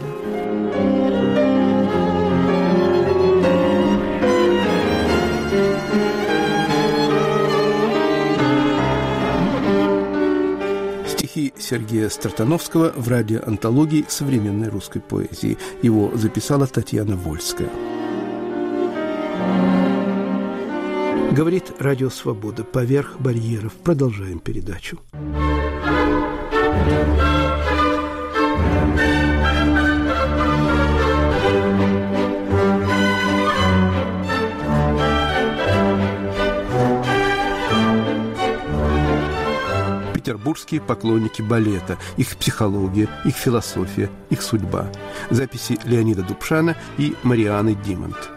[11.06, 15.58] стихи Сергея Стартановского в радиоантологии современной русской поэзии.
[15.82, 17.70] Его записала Татьяна Вольская.
[21.32, 22.62] Говорит Радио Свобода.
[22.62, 23.72] Поверх барьеров.
[23.72, 24.98] Продолжаем передачу.
[40.14, 44.92] петербургские поклонники балета, их психология, их философия, их судьба.
[45.30, 48.30] Записи Леонида Дубшана и Марианы Димонт.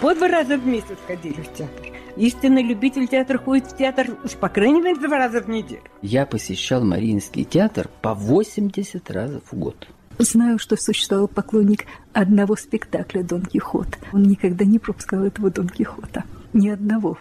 [0.00, 1.92] По два раза в месяц ходили в театр.
[2.16, 5.82] Истинный любитель театра ходит в театр уж по крайней мере два раза в неделю.
[6.00, 9.88] Я посещал Мариинский театр по 80 раз в год.
[10.18, 13.98] Знаю, что существовал поклонник одного спектакля «Дон Кихот».
[14.12, 16.22] Он никогда не пропускал этого Дон Кихота.
[16.52, 17.18] Ни одного.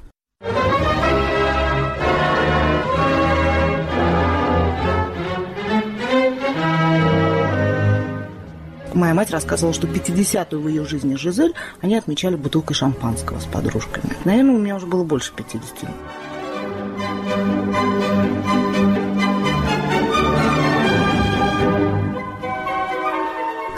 [8.93, 14.15] Моя мать рассказывала, что 50-ю в ее жизни Жизель они отмечали бутылкой шампанского с подружками.
[14.23, 15.89] Наверное, у меня уже было больше 50.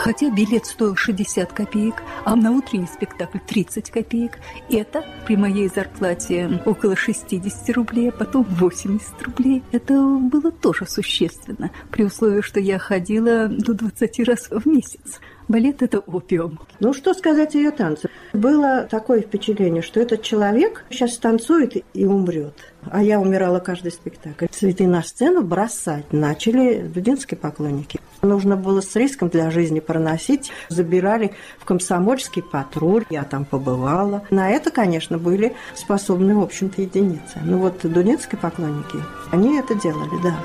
[0.06, 4.38] Хотя билет стоил 60 копеек, а на утренний спектакль 30 копеек.
[4.70, 9.64] Это при моей зарплате около 60 рублей, а потом 80 рублей.
[9.72, 15.20] Это было тоже существенно, при условии, что я ходила до 20 раз в месяц.
[15.48, 16.60] Балет– это опиум.
[16.80, 18.10] Ну, что сказать о ее танце?
[18.34, 22.74] Было такое впечатление, что этот человек сейчас танцует и умрет.
[22.90, 24.48] А я умирала каждый спектакль.
[24.52, 28.00] Цветы на сцену бросать начали дудинские поклонники.
[28.22, 30.52] Нужно было с риском для жизни проносить.
[30.70, 33.06] Забирали в комсомольский патруль.
[33.10, 34.24] Я там побывала.
[34.30, 37.40] На это, конечно, были способны, в общем-то, единицы.
[37.44, 38.98] Ну вот дудинские поклонники,
[39.32, 40.36] они это делали, да.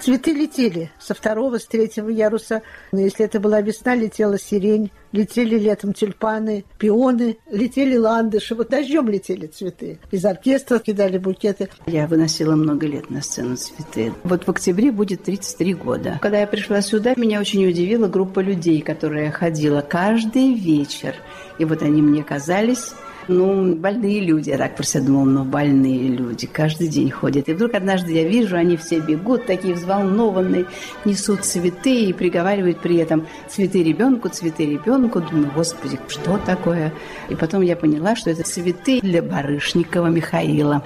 [0.00, 2.62] Цветы летели со второго, с третьего яруса.
[2.90, 8.54] Но если это была весна, летела сирень, летели летом тюльпаны, пионы, летели ландыши.
[8.54, 9.98] Вот дождем летели цветы.
[10.10, 11.68] Из оркестра кидали букеты.
[11.86, 14.14] Я выносила много лет на сцену цветы.
[14.24, 16.18] Вот в октябре будет 33 года.
[16.22, 21.14] Когда я пришла сюда, меня очень удивила группа людей, которая ходила каждый вечер.
[21.58, 22.94] И вот они мне казались
[23.30, 24.50] ну, больные люди.
[24.50, 26.46] Я так про себя думала, ну, больные люди.
[26.46, 27.48] Каждый день ходят.
[27.48, 30.66] И вдруг однажды я вижу, они все бегут, такие взволнованные,
[31.04, 35.20] несут цветы и приговаривают при этом цветы ребенку, цветы ребенку.
[35.20, 36.92] Думаю, господи, что такое?
[37.28, 40.84] И потом я поняла, что это цветы для Барышникова Михаила.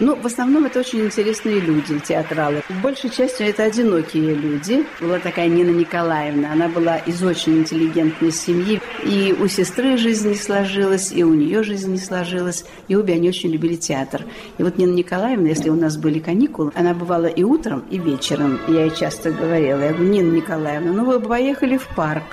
[0.00, 2.62] Ну, в основном это очень интересные люди, театралы.
[2.82, 4.84] Большей части это одинокие люди.
[5.00, 6.50] Была такая Нина Николаевна.
[6.50, 8.80] Она была из очень интеллигентной семьи.
[9.04, 12.64] И у сестры жизнь не сложилась, и у нее жизнь не сложилась.
[12.88, 14.24] И обе они очень любили театр.
[14.58, 18.58] И вот Нина Николаевна, если у нас были каникулы, она бывала и утром, и вечером.
[18.66, 22.24] Я ей часто говорила, я говорю, Нина Николаевна, ну вы поехали в парк.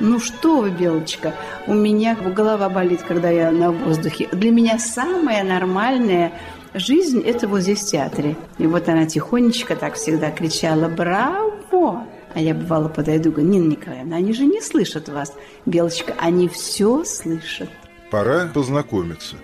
[0.00, 1.32] Ну что вы, Белочка,
[1.68, 4.28] у меня голова болит, когда я на воздухе.
[4.32, 6.32] Для меня самое нормальное
[6.74, 8.36] жизнь– это вот здесь в театре.
[8.58, 14.16] И вот она тихонечко так всегда кричала «Браво!» А я бывало подойду говорю, Нина Николаевна,
[14.16, 15.32] они же не слышат вас.
[15.66, 17.70] Белочка, они все слышат.
[18.10, 19.36] Пора познакомиться.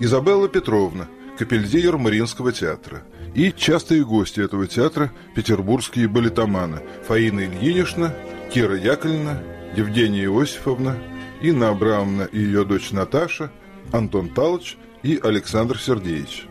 [0.00, 1.08] Изабелла Петровна,
[1.38, 3.02] капельдинер Мариинского театра.
[3.34, 8.14] И частые гости этого театра– петербургские балетоманы Фаина Ильинична,
[8.50, 9.42] Кира Яковлевна,
[9.76, 10.96] Евгения Иосифовна,
[11.42, 13.52] Инна Абрамовна и ее дочь Наташа,
[13.92, 16.47] Антон Павлович и Александр Сергеевич.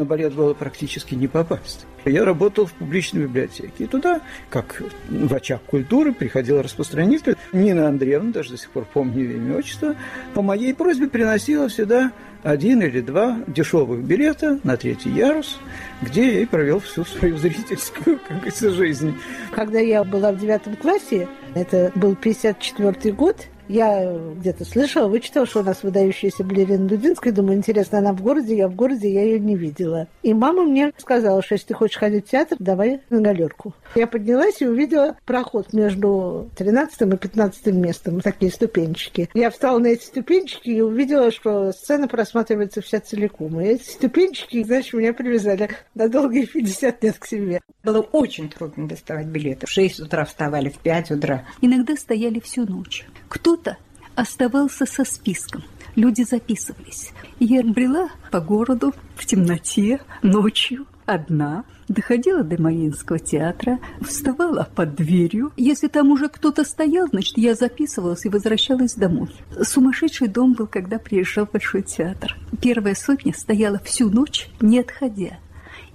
[0.00, 1.86] На балет было практически не попасть.
[2.06, 3.84] Я работал в публичной библиотеке.
[3.84, 7.36] И туда, как в очаг культуры, приходил распространитель.
[7.52, 9.96] Нина Андреевна, даже до сих пор помню ее имя отчество,
[10.32, 12.12] по моей просьбе приносила всегда
[12.42, 15.58] один или два дешевых билета на третий ярус,
[16.02, 19.14] где я и провел всю свою зрительскую, как говорится, жизнь.
[19.52, 25.60] Когда я была в девятом классе, это был 54 год, я где-то слышала, вычитала, что
[25.60, 27.32] у нас выдающаяся балерина Дудинская.
[27.32, 30.08] Думаю, интересно, она в городе, я в городе, я ее не видела.
[30.22, 33.74] И мама мне сказала, что если ты хочешь ходить в театр, давай на галерку.
[33.94, 39.30] Я поднялась и увидела проход между 13 и 15 местом, такие ступенчики.
[39.34, 43.60] Я встала на эти ступенчики и увидела, что сцена просматривается вся целиком.
[43.60, 47.60] И эти ступенчики, значит, меня привязали на долгие 50 лет к себе.
[47.84, 49.66] Было очень трудно доставать билеты.
[49.66, 51.46] В 6 утра вставали, в 5 утра.
[51.60, 53.06] Иногда стояли всю ночь.
[53.30, 53.78] Кто-то
[54.16, 55.62] оставался со списком.
[55.94, 57.12] Люди записывались.
[57.38, 65.52] Я брела по городу в темноте, ночью, одна, доходила до Мариинского театра, вставала под дверью.
[65.56, 69.30] Если там уже кто-то стоял, значит, я записывалась и возвращалась домой.
[69.62, 72.36] Сумасшедший дом был, когда приезжал в Большой театр.
[72.60, 75.38] Первая сотня стояла всю ночь, не отходя.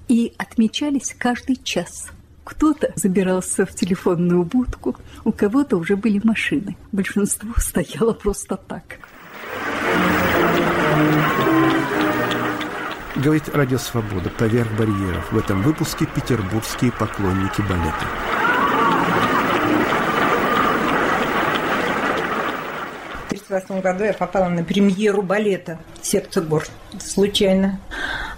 [0.08, 2.12] И отмечались каждый час.
[2.46, 6.78] Кто-то забирался в телефонную будку, у кого-то уже были машины.
[6.92, 9.00] Большинство стояло просто так.
[13.16, 15.32] Говорит Радио Свобода «Поверх барьеров».
[15.32, 18.06] В этом выпуске петербургские поклонники балета.
[23.24, 26.66] В 1938 году я попала на премьеру балета «Сердце гор»
[27.00, 27.80] случайно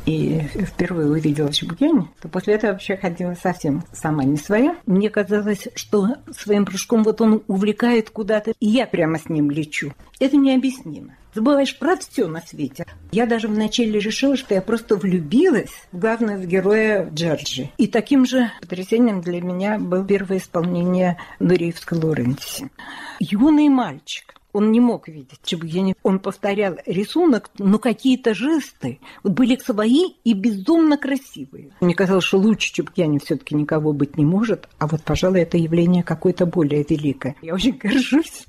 [0.08, 4.76] и впервые увидела Чебукяне, то после этого вообще ходила совсем сама не своя.
[4.86, 9.94] Мне казалось, что своим прыжком вот он увлекает куда-то, и я прямо с ним лечу.
[10.20, 11.16] Это необъяснимо.
[11.36, 12.86] Забываешь про все на свете.
[13.12, 17.70] Я даже вначале решила, что я просто влюбилась в главного героя Джорджи.
[17.78, 22.72] И таким же потрясением для меня было первое исполнение Нуриевской Лоренси.
[23.20, 25.96] Юный мальчик, Он не мог видеть Чебургенев.
[26.04, 31.72] Он повторял рисунок, но какие-то жесты были свои и безумно красивые.
[31.82, 35.58] Мне казалось, что лучше Чебургенев все таки никого быть не может, а вот, пожалуй, это
[35.58, 37.36] явление какое-то более великое.
[37.42, 38.46] Я очень горжусь,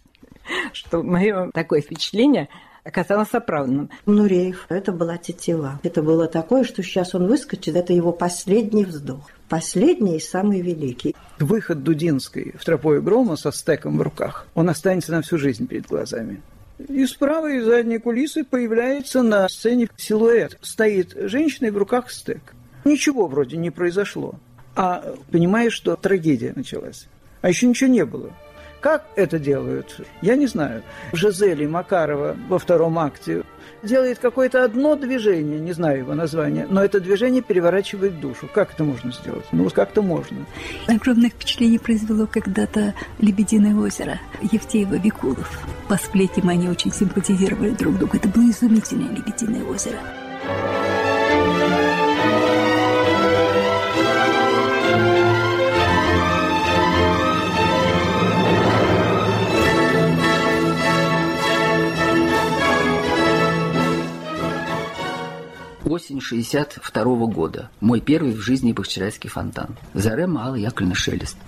[0.72, 2.48] что мое такое впечатление
[2.84, 3.90] оказалось оправданным.
[4.06, 5.80] Нуреев, это была тетива.
[5.82, 9.30] Это было такое, что сейчас он выскочит, это его последний вздох.
[9.48, 11.14] Последний и самый великий.
[11.38, 15.86] Выход Дудинской в тропой грома со стеком в руках, он останется на всю жизнь перед
[15.86, 16.42] глазами.
[16.86, 20.58] И справа из задней кулисы появляется на сцене силуэт.
[20.60, 22.54] Стоит женщина и в руках стек.
[22.84, 24.34] Ничего вроде не произошло.
[24.76, 27.08] А понимаешь, что трагедия началась.
[27.40, 28.32] А еще ничего не было.
[28.80, 30.82] Как это делают, я не знаю.
[31.12, 33.42] Жизели Макарова во втором акте
[33.82, 38.48] делает какое-то одно движение, не знаю его название, но это движение переворачивает душу.
[38.52, 39.46] Как это можно сделать?
[39.52, 40.46] Ну, как-то можно.
[40.86, 45.48] Огромное впечатление произвело когда-то «Лебединое озеро» Евтеева-Викулов.
[45.88, 48.16] По сплетням они очень симпатизировали друг другу.
[48.16, 49.98] Это было изумительное «Лебединое озеро».
[65.88, 67.70] 1962 года.
[67.80, 69.74] Мой первый в жизни Бахчарайский фонтан.
[69.94, 71.38] Заре Мала Яковлевна Шелест.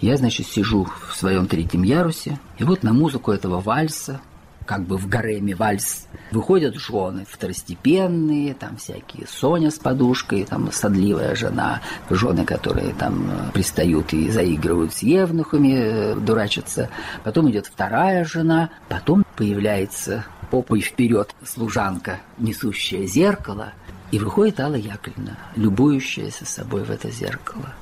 [0.00, 4.20] Я, значит, сижу в своем третьем ярусе, и вот на музыку этого вальса,
[4.64, 11.34] как бы в гареме вальс, выходят жены второстепенные, там всякие Соня с подушкой, там садливая
[11.34, 16.90] жена, жены, которые там э, пристают и заигрывают с евнухами, э, дурачатся.
[17.24, 23.72] Потом идет вторая жена, потом появляется попой вперед служанка, несущая зеркало,
[24.10, 27.74] и выходит Алла Яковлевна, любующаяся собой в это зеркало.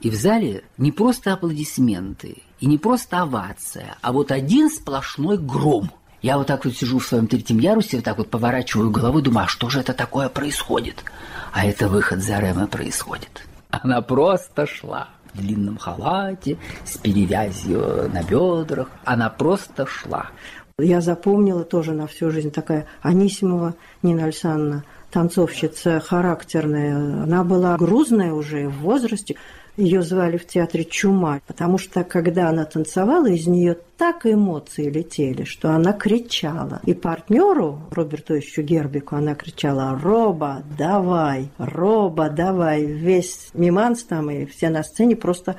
[0.00, 5.90] И в зале не просто аплодисменты, и не просто овация, а вот один сплошной гром.
[6.22, 9.44] Я вот так вот сижу в своем третьем ярусе, вот так вот поворачиваю головой, думаю,
[9.44, 11.04] а что же это такое происходит?
[11.52, 13.42] А это выход Заремы происходит.
[13.70, 18.88] Она просто шла в длинном халате, с перевязью на бедрах.
[19.04, 20.30] Она просто шла.
[20.78, 27.22] Я запомнила тоже на всю жизнь такая Анисимова Нина Александровна, танцовщица характерная.
[27.22, 29.36] Она была грузная уже в возрасте.
[29.76, 35.44] Ее звали в театре Чума, потому что когда она танцевала, из нее так эмоции летели,
[35.44, 36.80] что она кричала.
[36.84, 41.52] И партнеру Роберту еще Гербику она кричала «Роба, давай!
[41.58, 45.54] Роба, давай!» Весь миманс там и все на сцене просто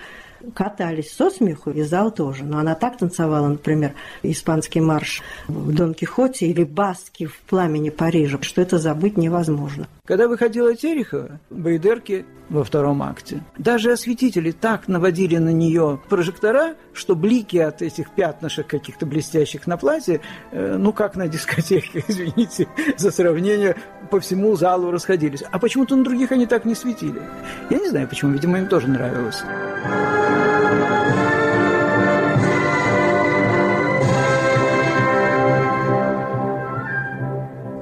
[0.54, 2.44] катались со смеху, и зал тоже.
[2.44, 8.40] Но она так танцевала, например, испанский марш в Дон Кихоте или баски в пламени Парижа,
[8.42, 9.88] что это забыть невозможно.
[10.06, 17.16] Когда выходила Терехова, Байдерки во втором акте, даже осветители так наводили на нее прожектора, что
[17.16, 20.22] блики от этих пятнышек каких-то блестящих на платье,
[20.52, 22.68] э, ну, как на дискотеке, извините
[22.98, 23.76] за сравнение,
[24.10, 25.44] по всему залу расходились.
[25.52, 27.22] А почему-то на других они так не светили.
[27.70, 29.44] Я не знаю, почему, видимо, им тоже нравилось.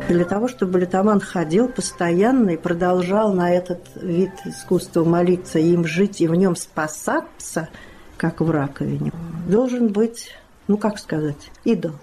[0.07, 6.21] Для того, чтобы литоман ходил постоянно и продолжал на этот вид искусства молиться, им жить
[6.21, 7.67] и в нем спасаться,
[8.15, 9.11] как в раковине,
[9.49, 10.31] должен быть,
[10.67, 11.93] ну как сказать, идол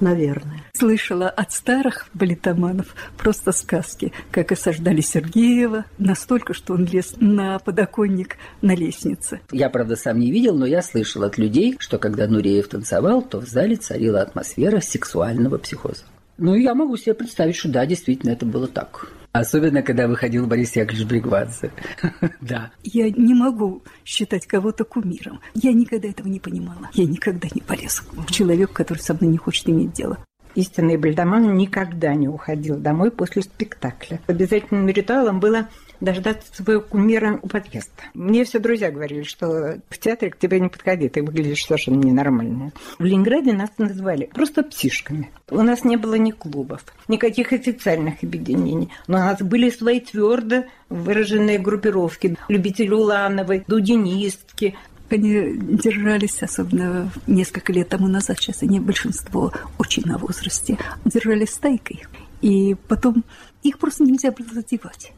[0.00, 0.62] наверное.
[0.72, 8.36] Слышала от старых балетоманов просто сказки, как осаждали Сергеева, настолько, что он лез на подоконник
[8.60, 9.40] на лестнице.
[9.50, 13.40] Я, правда, сам не видел, но я слышал от людей, что когда Нуреев танцевал, то
[13.40, 16.04] в зале царила атмосфера сексуального психоза.
[16.36, 19.08] Ну, я могу себе представить, что да, действительно, это было так.
[19.32, 21.72] Особенно, когда выходил Борис Яковлевич Бригвадзе.
[22.40, 22.70] да.
[22.84, 25.40] Я не могу считать кого-то кумиром.
[25.54, 26.88] Я никогда этого не понимала.
[26.92, 30.18] Я никогда не полез к человеку, который со мной не хочет иметь дело.
[30.54, 34.20] Истинный бальдаман никогда не уходил домой после спектакля.
[34.28, 35.68] Обязательным ритуалом было
[36.04, 37.90] дождаться своего кумира у подъезда.
[38.14, 42.72] Мне все друзья говорили, что в театре к тебе не подходи, ты выглядишь совершенно ненормально.
[42.98, 45.30] В Ленинграде нас называли просто псишками.
[45.50, 50.64] У нас не было ни клубов, никаких официальных объединений, но у нас были свои твердо
[50.88, 52.36] выраженные группировки.
[52.48, 54.76] Любители Улановой, дудинистки,
[55.10, 62.04] они держались, особенно несколько лет тому назад, сейчас они большинство очень на возрасте, держались стайкой.
[62.40, 63.24] И потом
[63.62, 65.12] их просто нельзя было задевать.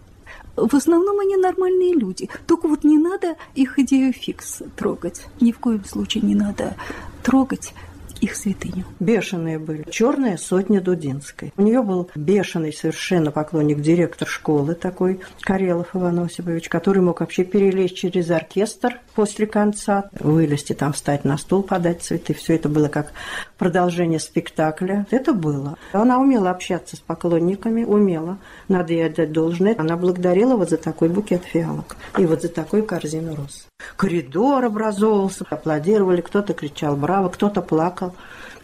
[0.56, 2.28] В основном они нормальные люди.
[2.46, 5.26] Только вот не надо их идею фикс трогать.
[5.40, 6.76] Ни в коем случае не надо
[7.22, 7.74] трогать
[8.20, 8.84] их святыню.
[9.00, 9.84] Бешеные были.
[9.90, 11.52] Черная сотня Дудинской.
[11.56, 17.44] У нее был бешеный совершенно поклонник, директор школы такой, Карелов Иван Осипович, который мог вообще
[17.44, 22.34] перелезть через оркестр после конца, вылезти там, встать на стул, подать цветы.
[22.34, 23.12] Все это было как
[23.58, 25.06] продолжение спектакля.
[25.10, 25.76] Это было.
[25.92, 28.38] Она умела общаться с поклонниками, умела.
[28.68, 29.74] Надо ей отдать должное.
[29.78, 33.66] Она благодарила вот за такой букет фиалок и вот за такую корзину роз.
[33.96, 38.14] Коридор образовывался, аплодировали, кто-то кричал «Браво!», кто-то плакал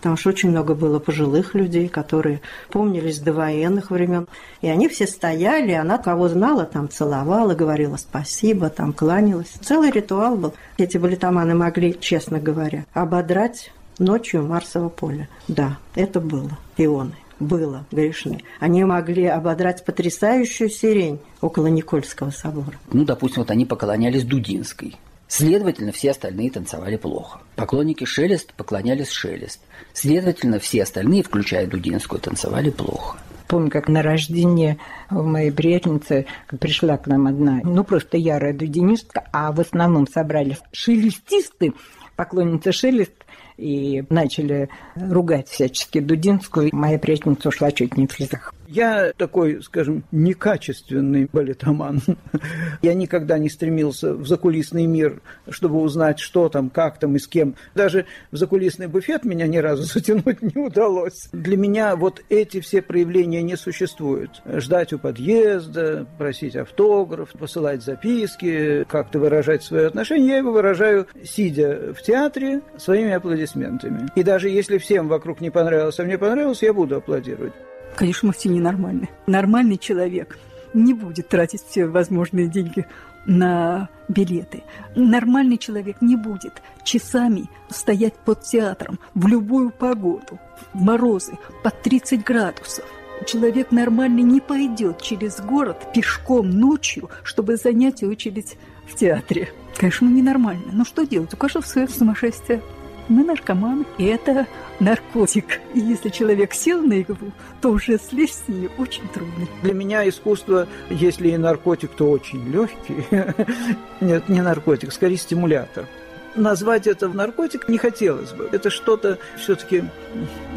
[0.03, 2.41] потому что очень много было пожилых людей, которые
[2.71, 4.27] помнились до военных времен.
[4.61, 9.53] И они все стояли, она кого знала, там целовала, говорила спасибо, там кланялась.
[9.61, 10.55] Целый ритуал был.
[10.77, 15.29] Эти балетоманы могли, честно говоря, ободрать ночью Марсово поле.
[15.47, 16.59] Да, это было.
[16.77, 18.41] Ионы было грешны.
[18.61, 22.77] Они могли ободрать потрясающую сирень около Никольского собора.
[22.93, 24.97] Ну, допустим, вот они поклонялись Дудинской.
[25.29, 27.41] Следовательно, все остальные танцевали плохо.
[27.57, 29.61] Поклонники Шелест поклонялись Шелест.
[29.95, 33.19] Следовательно, все остальные, включая Дудинскую, танцевали плохо.
[33.49, 34.79] Помню, как на рождение
[35.11, 36.27] моей приятельницы
[36.61, 41.75] пришла к нам одна, ну просто ярая дудинистка, а в основном собрались шелестисты,
[42.17, 43.13] поклонницы Шелест,
[43.57, 46.71] и начали ругать всячески Дудинскую.
[46.73, 48.55] Моя приятельница ушла чуть не в слезах.
[48.73, 52.01] Я такой, скажем, некачественный балетоман.
[52.83, 55.21] Я никогда не стремился в закулисный мир,
[55.51, 57.55] чтобы узнать, что там, как там и с кем.
[57.75, 61.29] Даже в закулисный буфет меня ни разу затянуть не удалось.
[61.33, 64.41] Для меня вот эти все проявления не существуют.
[64.47, 71.93] Ждать у подъезда, просить автограф, посылать записки, как-то выражать свое отношение, я его выражаю, сидя
[71.93, 74.09] в театре, своими аплодисментами.
[74.17, 77.53] И даже если всем вокруг не понравилось, а мне понравилось, я буду аплодировать.
[77.97, 79.09] Конечно, мы все ненормальны.
[79.27, 80.39] Нормальный человек
[80.75, 82.87] не будет тратить все возможные деньги
[83.27, 84.63] на билеты.
[84.97, 90.39] Нормальный человек не будет часами стоять под театром в любую погоду,
[90.73, 91.33] в морозы
[91.63, 92.85] под 30 градусов.
[93.27, 99.53] Человек нормальный не пойдет через город пешком ночью, чтобы занять очередь в театре.
[99.77, 100.65] Конечно, ненормально.
[100.73, 101.33] Но что делать?
[101.33, 102.63] У каждого свое сумасшествие.
[103.09, 104.47] Мы наркоманы, и это
[104.81, 105.61] наркотик.
[105.75, 109.47] И если человек сел на иглу, то уже слезть с нее очень трудно.
[109.63, 113.05] Для меня искусство, если и наркотик, то очень легкий.
[114.01, 115.87] Нет, не наркотик, скорее стимулятор.
[116.35, 118.49] Назвать это в наркотик не хотелось бы.
[118.53, 119.85] Это что-то все-таки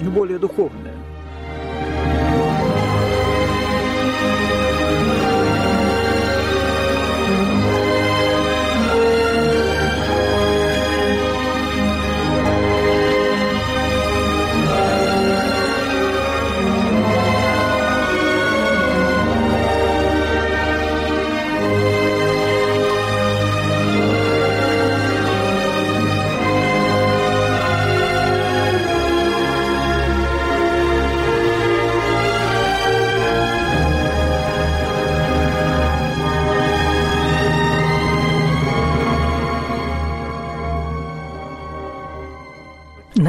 [0.01, 0.93] более духовное.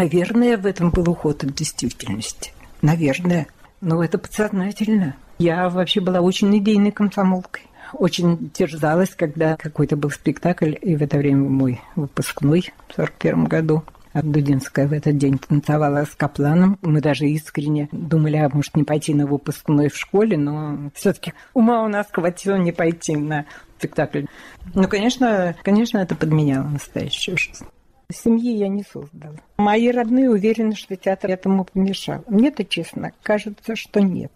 [0.06, 2.52] Наверное, в этом был уход от действительности.
[2.80, 3.48] Наверное.
[3.80, 5.16] Но это подсознательно.
[5.40, 7.62] Я вообще была очень идейной комсомолкой.
[7.92, 13.82] Очень терзалась, когда какой-то был спектакль, и в это время мой выпускной в 41 году.
[14.12, 16.78] А Дудинская в этот день танцевала с Капланом.
[16.82, 21.82] Мы даже искренне думали, а может не пойти на выпускной в школе, но все-таки ума
[21.82, 23.44] у нас хватило не пойти на
[23.76, 24.26] спектакль.
[24.72, 27.66] Ну, конечно, конечно, это подменяло настоящую жизнь.
[28.08, 29.36] Семьи я не создала.
[29.56, 32.22] Мои родные уверены, что театр этому помешал.
[32.28, 34.32] Мне-то, честно, кажется, что нет.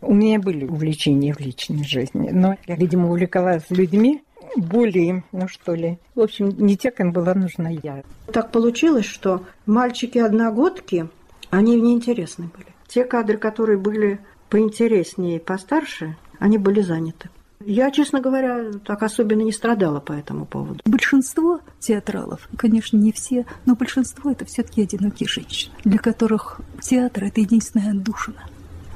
[0.00, 4.22] У меня были увлечения в личной жизни, но я, видимо, увлекалась людьми,
[4.56, 5.98] более, ну что ли.
[6.14, 8.02] В общем, не те, кем была нужна я.
[8.32, 11.08] Так получилось, что мальчики-одногодки,
[11.50, 12.66] они неинтересны были.
[12.86, 17.28] Те кадры, которые были поинтереснее и постарше, они были заняты.
[17.64, 20.80] Я, честно говоря, так особенно не страдала по этому поводу.
[20.84, 27.40] Большинство театралов, конечно, не все, но большинство это все-таки одинокие женщины, для которых театр это
[27.40, 28.44] единственная отдушина,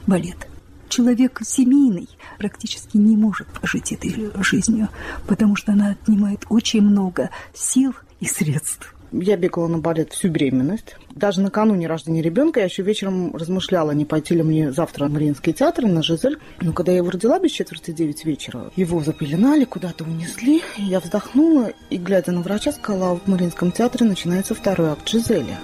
[0.07, 0.49] балет.
[0.89, 2.09] Человек семейный
[2.39, 4.91] практически не может жить этой жизнью,
[5.27, 8.95] потому что она отнимает очень много сил и средств.
[9.13, 10.97] Я бегала на балет всю беременность.
[11.15, 15.53] Даже накануне рождения ребенка я еще вечером размышляла, не пойти ли мне завтра в Мариинский
[15.53, 16.39] театр на Жизель.
[16.61, 20.63] Но когда я его родила без четверти девять вечера, его запеленали, куда-то унесли.
[20.77, 25.57] Я вздохнула и, глядя на врача, сказала, в Мариинском театре начинается второй акт Жизели.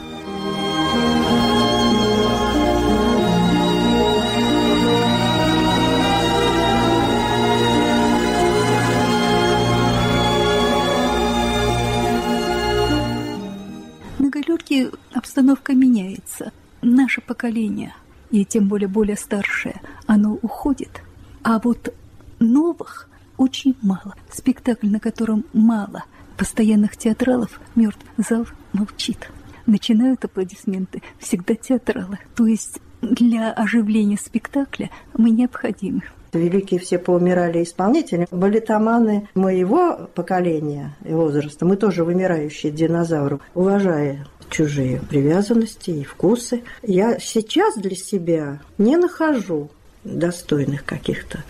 [15.19, 16.53] Обстановка меняется.
[16.81, 17.93] наше поколение,
[18.31, 21.03] и тем более более старшее, оно уходит.
[21.43, 21.93] А вот
[22.39, 24.15] новых очень мало.
[24.31, 26.05] Спектакль, на котором мало
[26.37, 28.05] постоянных театралов, мертв.
[28.17, 29.29] Зал молчит.
[29.67, 32.19] Начинают аплодисменты всегда театралы.
[32.37, 36.03] То есть для оживления спектакля мы необходимы.
[36.33, 38.29] Великие все поумирали исполнители.
[38.31, 46.63] Балетоманы моего поколения и возраста, мы тоже вымирающие динозавры, уважая чужие привязанности и вкусы.
[46.83, 49.71] Я сейчас для себя не нахожу
[50.05, 51.45] достойных каких-то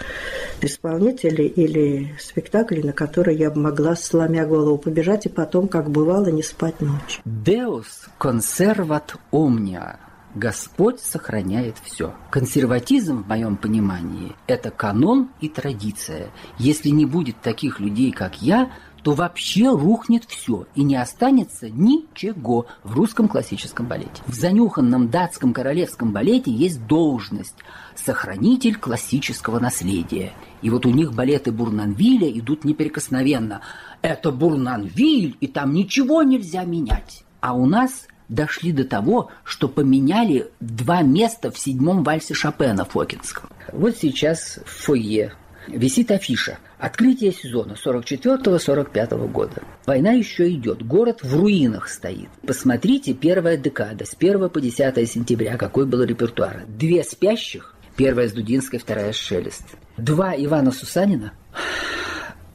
[0.61, 6.27] исполнителей или спектаклей, на которые я бы могла, сломя голову, побежать и потом, как бывало,
[6.29, 7.21] не спать ночь.
[7.25, 9.99] Deus conservat omnia.
[10.35, 12.15] Господь сохраняет все.
[12.31, 16.31] Консерватизм, в моем понимании, это канон и традиция.
[16.59, 18.71] Если не будет таких людей, как я,
[19.09, 24.23] то вообще рухнет все и не останется ничего в русском классическом балете.
[24.27, 27.55] В занюханном датском королевском балете есть должность
[27.97, 30.35] сохранитель классического наследия.
[30.61, 33.63] И вот у них балеты Бурнанвиля идут неприкосновенно.
[34.03, 37.25] Это Бурнанвиль, и там ничего нельзя менять.
[37.41, 43.49] А у нас дошли до того, что поменяли два места в седьмом вальсе Шопена Фокинского.
[43.73, 45.33] Вот сейчас в фойе
[45.69, 49.63] висит афиша Открытие сезона 44-45 года.
[49.85, 52.29] Война еще идет, город в руинах стоит.
[52.47, 56.65] Посмотрите, первая декада, с 1 по 10 сентября, какой был репертуар.
[56.69, 59.65] Две спящих, первая с Дудинской, вторая с Шелест.
[59.97, 61.33] Два Ивана Сусанина,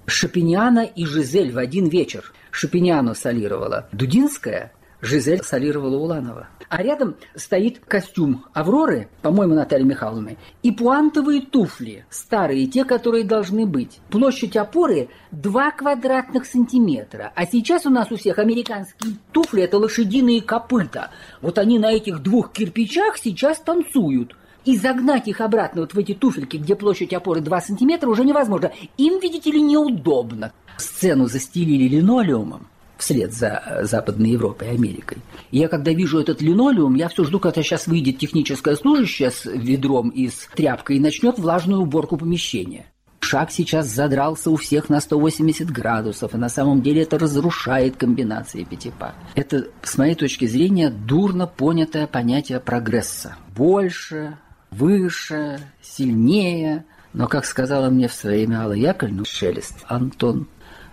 [0.06, 2.32] Шапиняна и Жизель в один вечер.
[2.50, 4.72] Шапиняну солировала Дудинская,
[5.04, 6.48] Жизель солировала Уланова.
[6.70, 13.66] А рядом стоит костюм Авроры, по-моему, Натальи Михайловны, и пуантовые туфли, старые, те, которые должны
[13.66, 14.00] быть.
[14.10, 17.34] Площадь опоры 2 квадратных сантиметра.
[17.36, 21.12] А сейчас у нас у всех американские туфли– это лошадиные копыта.
[21.42, 24.38] Вот они на этих двух кирпичах сейчас танцуют.
[24.64, 28.72] И загнать их обратно вот в эти туфельки, где площадь опоры 2 сантиметра, уже невозможно.
[28.96, 30.54] Им, видите ли, неудобно.
[30.78, 32.68] Сцену застелили линолеумом
[32.98, 35.18] вслед за э, Западной Европой и Америкой.
[35.52, 39.46] И я когда вижу этот линолеум, я все жду, когда сейчас выйдет техническая служащая с
[39.46, 42.86] ведром и с тряпкой и начнет влажную уборку помещения.
[43.20, 48.66] Шаг сейчас задрался у всех на 180 градусов, и на самом деле это разрушает комбинации
[48.66, 49.16] пятипа.
[49.34, 53.38] Это, с моей точки зрения, дурно понятое понятие прогресса.
[53.56, 54.38] Больше,
[54.72, 56.86] выше, сильнее.
[57.14, 60.48] Но, как сказала мне в свое время Алла Яковлевна Шелест, Антон,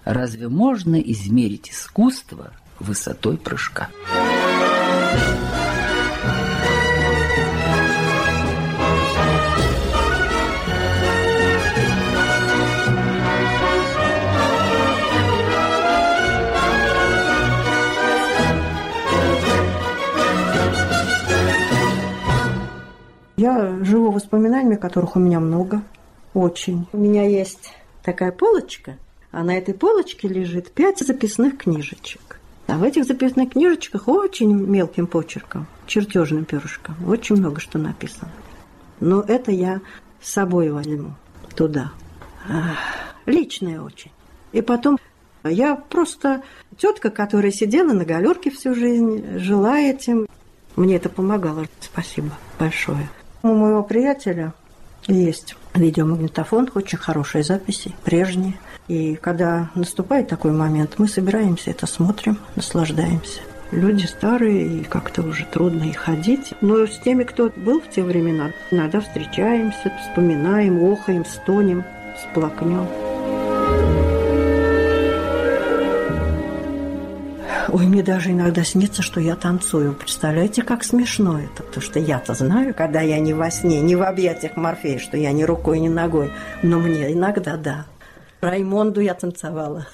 [0.05, 3.90] Разве можно измерить искусство высотой прыжка?
[23.36, 25.82] Я живу воспоминаниями, которых у меня много,
[26.34, 26.86] очень.
[26.92, 27.72] У меня есть
[28.03, 28.96] такая полочка–
[29.32, 32.38] а на этой полочке лежит пять записных книжечек.
[32.66, 38.30] А в этих записных книжечках очень мелким почерком, чертежным перышком, очень много что написано.
[39.00, 39.80] Но это я
[40.20, 41.14] с собой возьму
[41.56, 41.92] туда.
[43.26, 44.12] Личное очень.
[44.52, 44.98] И потом
[45.44, 46.42] я просто
[46.76, 50.26] тетка, которая сидела на галерке всю жизнь, жила этим.
[50.76, 51.66] Мне это помогало.
[51.80, 53.08] Спасибо большое.
[53.42, 54.54] У моего приятеля
[55.06, 58.58] есть видеомагнитофон, очень хорошие записи, прежние.
[58.91, 63.38] И когда наступает такой момент, мы собираемся это смотрим, наслаждаемся.
[63.70, 66.55] Люди старые, и как-то уже трудно и ходить.
[66.61, 71.84] Но с теми, кто был в те времена, иногда встречаемся, вспоминаем, охаем, стонем,
[72.20, 72.88] сплакнем.
[77.68, 79.93] Ой, мне даже иногда снится, что я танцую.
[79.93, 81.62] Представляете, как смешно это?
[81.62, 85.30] Потому что я-то знаю, когда я не во сне, не в объятиях Морфея, что я
[85.30, 86.32] ни рукой, ни ногой.
[86.64, 87.86] Но мне иногда да.
[88.41, 89.86] Раймонду я танцевала.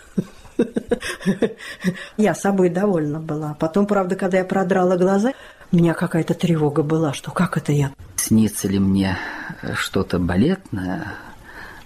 [2.16, 3.54] Я собой довольна была.
[3.58, 5.32] Потом, правда, когда я продрала глаза,
[5.72, 7.92] у меня какая-то тревога была, что как это я?
[8.16, 9.18] Снится ли мне
[9.74, 11.14] что-то балетное?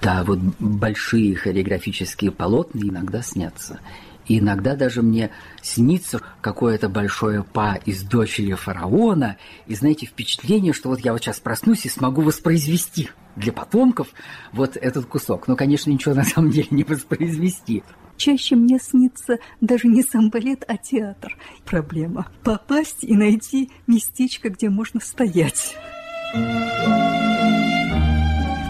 [0.01, 3.81] Да, вот большие хореографические полотна иногда снятся.
[4.27, 5.31] И иногда даже мне
[5.61, 9.37] снится какое-то большое па из дочери фараона,
[9.67, 14.09] и, знаете, впечатление, что вот я вот сейчас проснусь и смогу воспроизвести для потомков
[14.53, 15.49] вот этот кусок.
[15.49, 17.83] Но, конечно, ничего на самом деле не воспроизвести.
[18.17, 21.37] Чаще мне снится даже не сам балет, а театр.
[21.65, 25.75] Проблема– попасть и найти местечко, где можно стоять.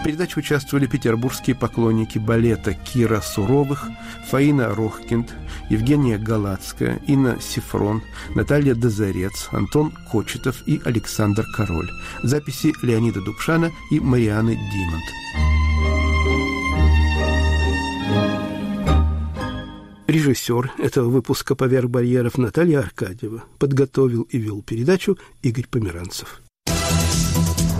[0.01, 3.87] В передаче участвовали петербургские поклонники балета Кира Суровых,
[4.31, 5.31] Фаина Рохкинд,
[5.69, 8.01] Евгения Галацкая, Инна Сифрон,
[8.33, 11.87] Наталья Дозорец, Антон Кочетов и Александр Король.
[12.23, 15.03] Записи Леонида Дубшана и Марианы Димонт.
[20.07, 26.40] Режиссер этого выпуска «Поверх барьеров» Наталья Аркадьева подготовил и вел передачу Игорь Померанцев.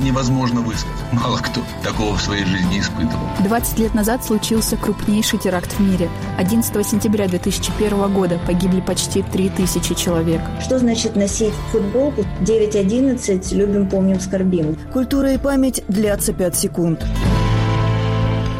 [0.00, 1.12] Невозможно высказать.
[1.12, 3.26] Мало кто такого в своей жизни испытывал.
[3.40, 6.08] 20 лет назад случился крупнейший теракт в мире.
[6.38, 10.40] 11 сентября 2001 года погибли почти 3000 человек.
[10.60, 14.76] Что значит носить футболку 9.11 «Любим, помним, скорбим»?
[14.92, 17.04] Культура и память длятся 5 секунд.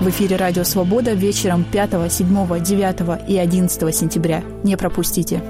[0.01, 4.43] В эфире «Радио Свобода» вечером 5, 7, 9 и 11 сентября.
[4.63, 5.43] Не пропустите.